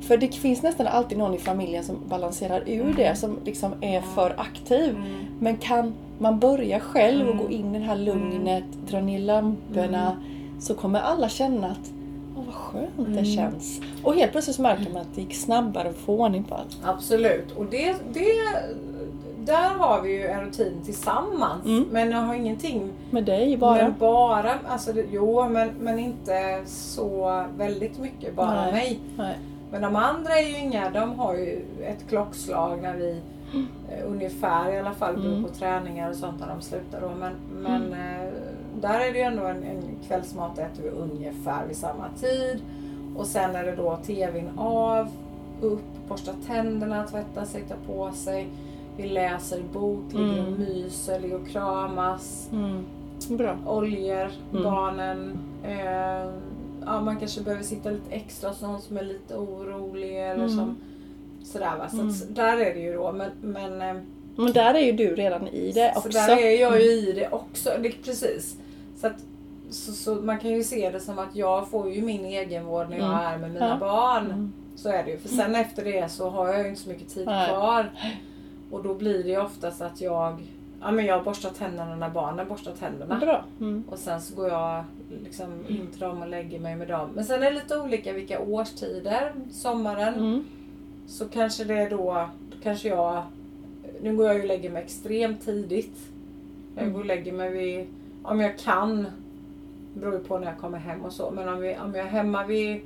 [0.00, 2.94] För det finns nästan alltid någon i familjen som balanserar ur Mm.
[2.96, 4.90] det, som liksom är för aktiv.
[4.90, 5.06] Mm.
[5.40, 10.16] Men kan man börja själv och gå in i det här lugnet, dra ner lamporna,
[10.60, 11.92] så kommer alla känna att
[12.36, 13.24] Åh, vad skönt det Mm.
[13.24, 13.80] känns.
[14.02, 16.76] Och helt plötsligt så märker man att det gick snabbare att få ordning på allt.
[16.84, 17.52] Absolut.
[17.56, 18.26] Och det, det,
[19.52, 21.64] där har vi ju en rutin tillsammans.
[21.64, 21.84] Mm.
[21.90, 23.82] Men jag har ingenting Med dig bara.
[23.82, 28.72] Men bara, alltså jo men, men inte så väldigt mycket bara Nej.
[28.72, 29.00] mig.
[29.16, 29.38] Nej.
[29.72, 33.20] Men de andra är ju inga, de har ju ett klockslag när vi
[33.90, 35.44] eh, ungefär i alla fall beror Mm.
[35.44, 37.10] på träningar och sånt när de slutar då.
[37.18, 37.32] Men,
[37.62, 38.28] men eh,
[38.80, 42.62] där är det ju ändå en, en kvällsmat äter vi ungefär vid samma tid.
[43.16, 45.08] Och sen är det då tvn av,
[45.60, 48.48] upp, borsta tänderna, tvätta sig, ta på sig.
[49.00, 50.58] Vi läser bok, ligger och Mm.
[50.60, 52.84] myser, ligger och kramas Mm.
[53.28, 53.58] Bra.
[53.66, 54.62] oljor, Mm.
[54.64, 55.38] barnen.
[55.64, 56.30] Eh,
[56.86, 60.56] ja, man kanske behöver sitta lite extra hos någon som är lite orolig eller Mm.
[60.56, 60.76] som
[61.44, 61.88] Sådär va.
[61.88, 62.08] Så Mm.
[62.08, 63.12] att, där är det ju då.
[63.12, 64.02] Men, men eh,
[64.36, 66.10] Men där är ju du redan i det så också.
[66.10, 67.70] där är jag ju i det också.
[67.82, 68.56] Det, precis.
[68.96, 69.16] Så, att,
[69.70, 72.98] så, så man kan ju se det som att jag får ju min egenvård när
[72.98, 73.20] jag Mm.
[73.34, 73.76] är med mina Ja.
[73.76, 74.24] barn.
[74.24, 74.52] Mm.
[74.76, 75.18] Så är det ju.
[75.18, 77.48] För sen efter det så har jag ju inte så mycket tid Nej.
[77.48, 77.90] kvar.
[78.70, 80.38] Och då blir det oftast att jag,
[80.80, 83.18] ja men jag borstar tänderna när barnen borstar tänderna.
[83.18, 83.44] Bra.
[83.60, 83.84] Mm.
[83.90, 84.84] Och sen så går jag
[85.24, 87.10] liksom in till dem och lägger mig med dem.
[87.14, 89.32] Men sen är det lite olika vilka årstider.
[89.50, 90.44] Sommaren Mm.
[91.06, 93.22] så kanske det är då, då kanske jag,
[94.02, 95.98] nu går jag ju och lägger mig extremt tidigt.
[96.74, 96.92] Jag Mm.
[96.94, 97.86] går och lägger mig vid,
[98.22, 99.02] om jag kan,
[99.94, 102.06] det beror ju på när jag kommer hem och så, men om, vi, om jag
[102.06, 102.80] är hemma vid,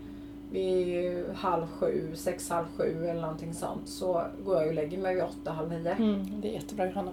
[0.55, 5.15] vid halv sju, sex, halv sju eller någonting sånt så går jag och lägger mig
[5.15, 5.91] vid åtta, halv nio.
[5.93, 6.27] Mm.
[6.41, 7.11] Det är jättebra Johanna.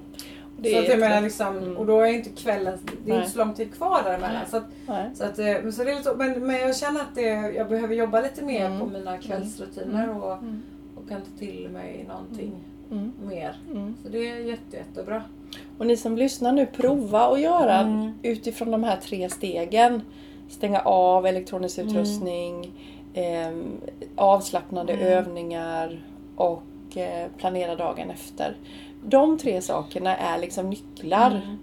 [0.58, 1.78] Det så är att jag menar liksom, Mm.
[1.78, 3.18] och då är inte kvällen, det är Nej.
[3.18, 4.42] inte så lång tid kvar däremellan.
[4.50, 5.10] Så att, Nej.
[5.14, 7.70] så att, eh, så det är lite, så- men, men jag känner att det, jag
[7.70, 8.80] behöver jobba lite mer Mm.
[8.80, 10.62] på mina kvällsrutiner och, Mm.
[10.96, 12.54] och kan ta till mig någonting
[12.92, 13.12] Mm.
[13.30, 13.56] mer.
[13.72, 13.96] Mm.
[14.04, 15.24] Så det är jätte, jättebra.
[15.78, 18.12] Och ni som lyssnar nu, prova att göra Mm.
[18.24, 20.02] utifrån de här tre stegen.
[20.50, 21.90] Stänga av elektronisk Mm.
[21.92, 22.72] utrustning,
[23.14, 23.78] ehm,
[24.16, 25.06] avslappnande Mm.
[25.08, 26.04] övningar
[26.36, 28.56] och eh, planera dagen efter.
[29.06, 31.58] De tre sakerna är liksom nycklar Mm.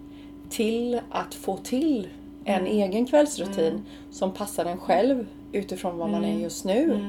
[0.50, 2.08] till att få till
[2.44, 2.72] en Mm.
[2.72, 3.82] egen kvällsrutin Mm.
[4.10, 6.42] som passar en själv utifrån vad man är Mm.
[6.42, 7.00] just nu.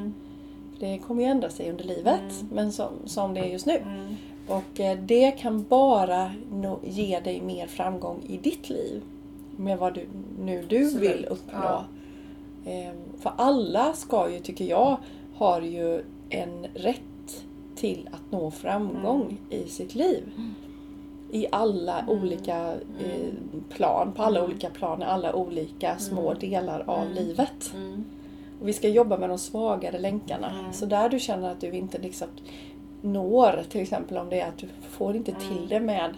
[0.80, 3.82] Det kommer ju ändra sig under livet, men som, som det är just nu.
[4.48, 6.32] Och eh, det kan bara
[6.84, 9.02] ge dig mer framgång i ditt liv.
[9.56, 10.06] Med vad du,
[10.40, 11.60] nu du vill uppnå.
[11.64, 11.84] Ja.
[12.70, 14.98] Ehm, För alla ska ju, tycker jag,
[15.36, 17.46] har ju en rätt
[17.76, 20.24] till att nå framgång i sitt liv.
[20.38, 20.54] Mm.
[21.32, 22.10] I alla Mm.
[22.22, 23.34] olika eh,
[23.70, 24.52] plan, på alla Mm.
[24.52, 26.40] olika plan, i alla olika små Mm.
[26.40, 27.14] delar av Mm.
[27.14, 27.72] livet.
[27.76, 28.06] Mm.
[28.62, 30.60] Och vi ska jobba med de svagare länkarna.
[30.60, 30.74] Mm.
[30.74, 32.28] Så där du känner att du inte liksom
[33.02, 35.68] når, till exempel om det är att du får inte till Mm.
[35.70, 36.14] det med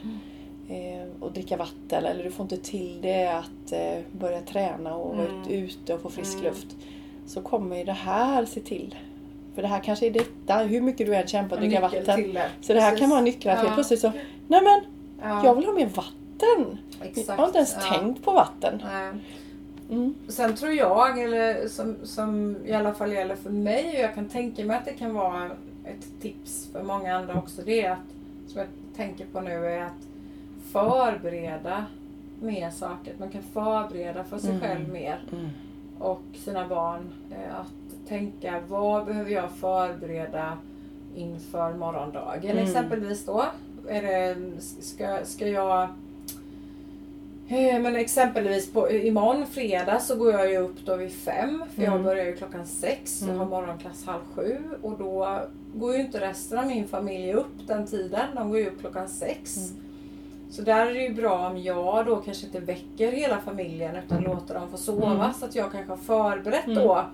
[0.72, 5.16] eh, att dricka vatten eller du får inte till det att eh, börja träna och
[5.18, 5.42] vara Mm.
[5.42, 6.46] ut- ute och få frisk Mm.
[6.46, 6.68] luft.
[7.26, 8.96] Så kommer ju det här se till.
[9.56, 12.34] För det här kanske är detta, hur mycket du än kämpar och dricka nyckel vatten.
[12.34, 12.50] det.
[12.62, 13.00] Så det här Precis.
[13.02, 13.74] kan vara nycklar till Ja.
[13.74, 14.12] plötsligt så,
[14.48, 14.82] nej men
[15.22, 15.46] Ja.
[15.46, 16.78] jag vill ha mer vatten.
[17.02, 17.28] Exakt.
[17.28, 17.94] Jag har inte ens Ja.
[17.98, 18.82] tänkt på vatten.
[19.90, 20.16] Mm.
[20.28, 24.30] Sen tror jag, eller som, som i alla fall gäller för mig, och jag kan
[24.30, 25.46] tänka mig att det kan vara
[25.86, 27.98] ett tips för många andra också, det är att,
[28.48, 29.92] som jag tänker på nu, är att
[30.72, 31.86] förbereda
[32.42, 33.14] mer saker.
[33.14, 34.62] Att man kan förbereda för sig Mm.
[34.62, 35.50] själv mer Mm.
[36.00, 37.10] och sina barn.
[37.32, 40.58] eh, Att tänka, vad behöver jag förbereda
[41.16, 42.64] inför morgondagen Mm.
[42.64, 43.46] exempelvis då?
[43.90, 44.38] Är det,
[44.82, 45.90] ska, ska jag
[47.48, 51.82] Eh, Men exempelvis på, imorgon fredag så går jag ju upp då vid fem för
[51.84, 52.04] jag Mm.
[52.04, 53.22] börjar ju klockan sex.
[53.22, 53.40] Jag Mm.
[53.40, 55.40] har morgonklass halv sju och då
[55.76, 58.26] går ju inte resten av min familj upp den tiden.
[58.36, 59.58] De går ju upp klockan sex.
[59.58, 59.84] Mm.
[60.52, 64.22] Så där är det ju bra om jag då kanske inte väcker hela familjen utan
[64.24, 65.34] låter dem få sova Mm.
[65.34, 66.78] så att jag kanske har förberett Mm.
[66.84, 67.06] då.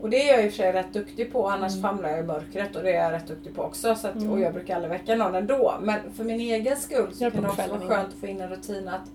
[0.00, 1.82] Och det är jag i och för sig rätt duktig på annars Mm.
[1.82, 3.94] famlar jag i mörkret och det är jag rätt duktig på också.
[3.94, 4.30] Så att, Mm.
[4.32, 5.74] Och jag brukar aldrig väcka någon ändå.
[5.80, 8.48] Men för min egen skull så kan det också vara skönt att få in en
[8.50, 9.10] rutin att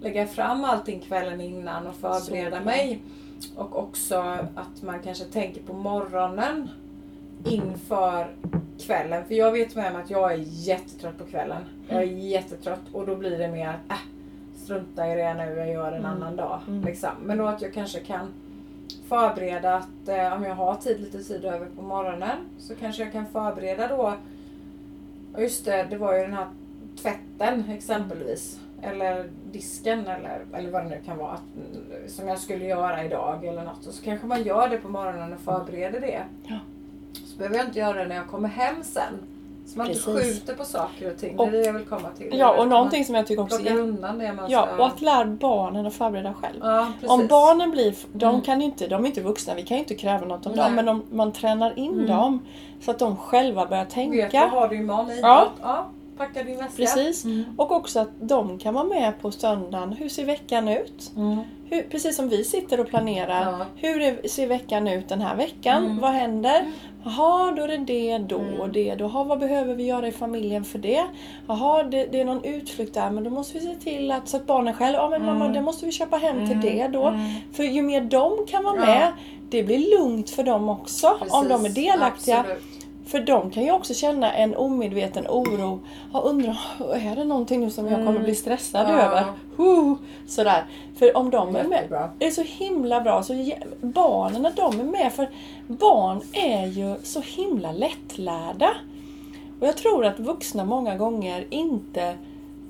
[0.00, 3.00] lägga fram allting kvällen innan och förbereda Så mig.
[3.56, 4.16] Och också
[4.54, 6.68] att man kanske tänker på morgonen
[7.44, 8.26] inför
[8.86, 9.24] kvällen.
[9.28, 11.62] För jag vet med mig att jag är jättetrött på kvällen.
[11.88, 13.98] Jag är jättetrött och då blir det mer att äh,
[14.54, 16.04] strunta i det nu, jag gör en Mm.
[16.06, 16.60] annan dag.
[16.68, 16.84] Mm.
[16.84, 17.10] Liksom.
[17.22, 18.28] Men då att jag kanske kan
[19.08, 23.12] förbereda att eh, om jag har tid, lite tid över på morgonen så kanske jag
[23.12, 24.14] kan förbereda då
[25.38, 26.46] just det, det var ju den här
[27.02, 28.60] tvätten exempelvis.
[28.82, 31.32] Eller disken eller, eller vad det nu kan vara.
[31.32, 33.86] Att, mm, som jag skulle göra idag eller något.
[33.86, 36.22] Och så kanske man gör det på morgonen och förbereder det.
[36.46, 36.58] Ja.
[37.24, 39.14] Så behöver jag inte göra det när jag kommer hem sen.
[39.66, 40.34] Så man inte Precis.
[40.40, 41.38] skjuter på saker och ting.
[41.38, 42.28] Och- det är det jag vill komma till.
[42.38, 43.76] Ja, och någonting som jag tycker också är...
[43.78, 44.76] undan det man Ja, ska...
[44.76, 46.56] och att lära barnen att förbereda själv.
[46.62, 46.86] ja.
[47.06, 48.40] Om barnen blir, de Mm.
[48.40, 50.64] kan ju inte, de är inte vuxna, vi kan ju inte kräva något av Nej.
[50.64, 50.74] dem.
[50.74, 52.06] Men om man tränar in Mm.
[52.06, 52.42] dem
[52.80, 54.40] så att de själva börjar Vet tänka.
[54.52, 55.10] vad har du imorgon?
[55.10, 55.22] Idrott?
[55.22, 55.48] Ja.
[55.62, 55.86] Ja.
[56.16, 56.76] Packa din väska.
[56.76, 57.24] Precis.
[57.24, 57.44] Mm.
[57.56, 59.92] Och också att de kan vara med på söndagen.
[59.92, 61.12] Hur ser veckan ut?
[61.16, 61.38] Mm.
[61.70, 63.42] Hur, precis som vi sitter och planerar.
[63.58, 63.66] Ja.
[63.76, 65.84] Hur ser veckan ut den här veckan?
[65.84, 65.98] Mm.
[65.98, 66.64] Vad händer?
[67.04, 68.60] Jaha, då är det det, då Mm.
[68.60, 68.94] och det.
[68.94, 71.04] Då, Jaha, vad behöver vi göra i familjen för det?
[71.46, 74.36] Jaha, det, det är någon utflykt där, men då måste vi se till att, så
[74.36, 75.52] att barnen själva, ja men mamma, Mm.
[75.56, 76.60] det måste vi köpa hem till Mm.
[76.60, 77.06] det då.
[77.08, 77.20] Mm.
[77.52, 78.86] För ju mer de kan vara Ja.
[78.86, 79.12] med,
[79.50, 81.16] det blir lugnt för dem också.
[81.30, 81.74] Om de är Precis.
[81.74, 82.38] delaktiga.
[82.38, 82.62] Absolut.
[83.06, 85.80] För de kan ju också känna en omedveten oro.
[86.12, 86.58] Ja, undrar,
[86.94, 89.00] är det någonting nu som jag kommer bli stressad Mm.
[89.00, 89.24] Över?
[89.56, 89.94] Huh,
[90.26, 90.64] sådär.
[90.96, 93.22] För om de är med, det är så himla bra.
[93.22, 93.50] Så
[93.80, 95.28] barnen när de är med, för
[95.66, 98.70] barn är ju så himla lättlärda.
[99.60, 102.14] Och jag tror att vuxna många gånger inte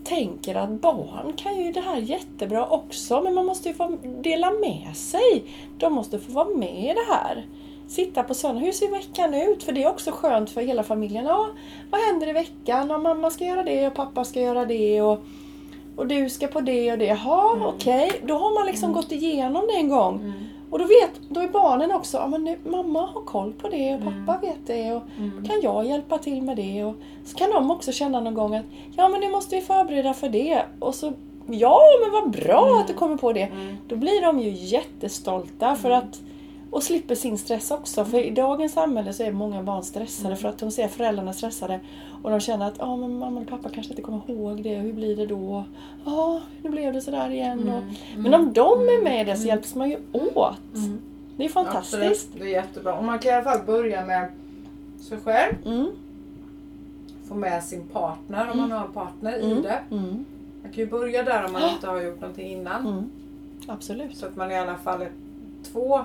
[0.04, 4.50] tänker att barn kan ju det här jättebra också, men man måste ju få dela
[4.50, 5.44] med sig.
[5.78, 7.46] De måste få vara med i det här.
[7.88, 9.62] Sitta på söndag, hur ser veckan ut?
[9.62, 11.24] För det är också skönt för hela familjen.
[11.24, 11.46] Ja,
[11.90, 12.90] vad händer i veckan?
[12.90, 15.18] Och mamma ska göra det och pappa ska göra det och,
[15.96, 17.04] och du ska på det och det.
[17.06, 17.66] Jaha, Mm.
[17.66, 18.10] okej.
[18.24, 20.14] Då har man liksom gått igenom det en gång.
[20.20, 20.32] Mm.
[20.70, 23.94] Och då vet då är barnen också, ja men nu, mamma har koll på det
[23.94, 24.26] och Mm.
[24.26, 25.44] pappa vet det och Mm.
[25.48, 26.84] kan jag hjälpa till med det?
[26.84, 28.64] Och så kan de också känna någon gång att
[28.96, 30.62] ja men nu måste vi förbereda för det.
[30.80, 31.12] Och så
[31.46, 32.78] ja men vad bra Mm.
[32.80, 33.42] att du kommer på det.
[33.42, 33.76] Mm.
[33.88, 36.20] Då blir de ju jättestolta för att
[36.70, 38.04] och slipper sin stress också.
[38.04, 40.38] För i dagens samhälle så är många barn stressade Mm.
[40.38, 41.80] för att de ser föräldrarna stressade.
[42.22, 44.74] Och de känner att ja men mamma och pappa kanske inte kommer ihåg det.
[44.74, 45.64] Hur blir det då?
[46.04, 47.58] Ja, nu blev det sådär igen.
[47.70, 48.22] Och, Mm.
[48.22, 49.04] men om de är Mm.
[49.04, 49.48] med där så Mm.
[49.48, 50.56] hjälps man ju åt.
[50.74, 50.98] Mm.
[51.36, 51.94] Det är fantastiskt.
[51.94, 52.94] Absolut, det är jättebra.
[52.98, 54.28] Och man kan i alla fall börja med
[55.00, 55.54] sig själv.
[55.66, 55.90] Mm.
[57.28, 59.62] Få med sin partner om man har en partner i Mm.
[59.62, 59.80] det.
[59.90, 60.24] Mm.
[60.62, 62.86] Man kan ju börja där om man inte har gjort någonting innan.
[62.86, 63.10] Mm.
[63.66, 64.16] Absolut.
[64.16, 65.10] Så att man i alla fall är
[65.72, 66.00] två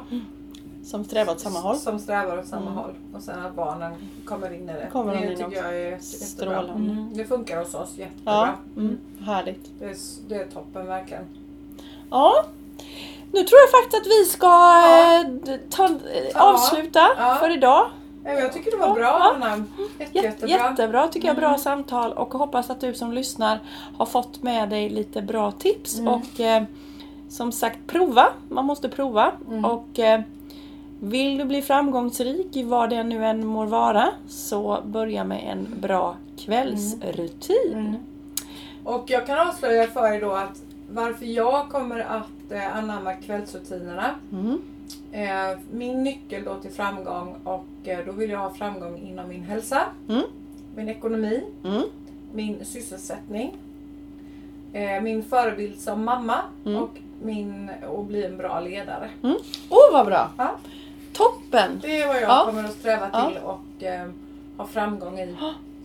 [0.83, 1.77] Som strävar åt samma håll.
[1.77, 2.73] som strävar åt samma Mm.
[2.73, 2.91] håll.
[3.13, 3.93] Och sen att barnen
[4.25, 4.87] kommer in i det.
[4.91, 5.57] Kommer de det in tycker också.
[5.59, 6.27] jag är jätte- jättebra.
[6.27, 6.91] Strålande.
[6.91, 7.13] Mm.
[7.13, 8.33] Det funkar hos oss jättebra.
[8.75, 8.97] Ja, mm.
[9.21, 9.69] härligt.
[9.79, 9.95] Det, är,
[10.27, 11.23] det är toppen verkligen.
[12.09, 12.33] Ja.
[13.31, 15.19] Nu tror jag faktiskt att vi ska Ja.
[15.47, 17.35] eh, ta, eh, avsluta Ja.
[17.39, 17.89] för idag.
[18.25, 19.33] Ja, Jag tycker det var bra ja.
[19.35, 19.63] Anna.
[19.99, 20.49] Jätte, Jät- jättebra.
[20.69, 21.59] Jättebra tycker jag, bra Mm.
[21.59, 23.59] samtal och hoppas att du som lyssnar
[23.97, 26.13] har fått med dig lite bra tips Mm.
[26.13, 26.63] och eh,
[27.29, 29.65] som sagt prova, man måste prova Mm.
[29.65, 30.21] och eh,
[31.03, 35.67] vill du bli framgångsrik i vad det nu än må vara så börja med en
[35.81, 37.73] bra kvällsrutin.
[37.73, 37.95] Mm.
[38.83, 44.15] Och jag kan avslöja för er då att varför jag kommer att eh, anamma kvällsrutinerna.
[44.31, 44.61] Mm.
[45.11, 49.43] Eh, min nyckel då till framgång och eh, då vill jag ha framgång inom min
[49.43, 50.23] hälsa, Mm.
[50.75, 51.83] min ekonomi, Mm.
[52.33, 53.57] min sysselsättning,
[54.73, 56.83] eh, min förebild som mamma Mm.
[56.83, 56.89] och
[57.23, 59.09] min och bli en bra ledare.
[59.23, 59.31] Åh
[59.69, 60.29] oh, vad bra!
[60.37, 60.51] Ja.
[61.13, 61.79] Toppen!
[61.81, 62.43] Det är vad jag Ja.
[62.45, 63.27] kommer att sträva Ja.
[63.29, 64.09] till och eh,
[64.57, 65.35] ha framgång i.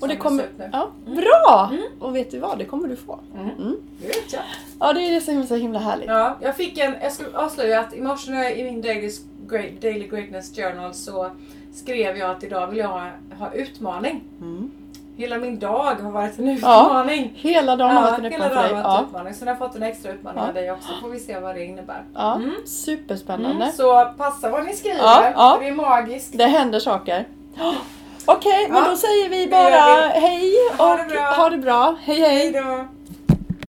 [0.00, 1.16] Och det kommer, ja, Mm.
[1.16, 1.68] bra!
[1.72, 1.82] Mm.
[1.98, 3.18] Och vet du vad, det kommer du få.
[3.34, 3.50] Mm.
[3.58, 3.76] Mm.
[4.00, 4.42] Det vet jag.
[4.80, 6.06] Ja, det är det så himla härligt.
[6.08, 9.10] Ja, jag fick en, jag ska avslöja att i morse när jag- i min Daily,
[9.80, 11.30] Daily Greatness Journal så
[11.74, 14.22] skrev jag att idag vill jag ha, ha utmaning.
[14.40, 14.70] Mm.
[15.16, 17.32] Hela min dag har varit en utmaning.
[17.36, 19.08] Hela dagen har varit en hela utmaning för dagen har varit en Ja.
[19.08, 19.34] utmaning.
[19.34, 20.48] Så nu har jag fått en extra utmaning Ja.
[20.48, 20.88] av dig också.
[21.02, 22.02] Får vi se vad det innebär.
[22.14, 22.52] Ja, Mm.
[22.66, 23.62] superspännande.
[23.64, 25.56] Mm, så passa vad ni skriver, Ja, ja.
[25.60, 26.38] det är magiskt.
[26.38, 27.24] Det händer saker.
[28.26, 31.22] Okej, men Ja, då säger vi bara hej och Ha det bra.
[31.22, 31.96] ha det bra.
[32.02, 32.36] Hej hej!
[32.36, 32.88] Hej då!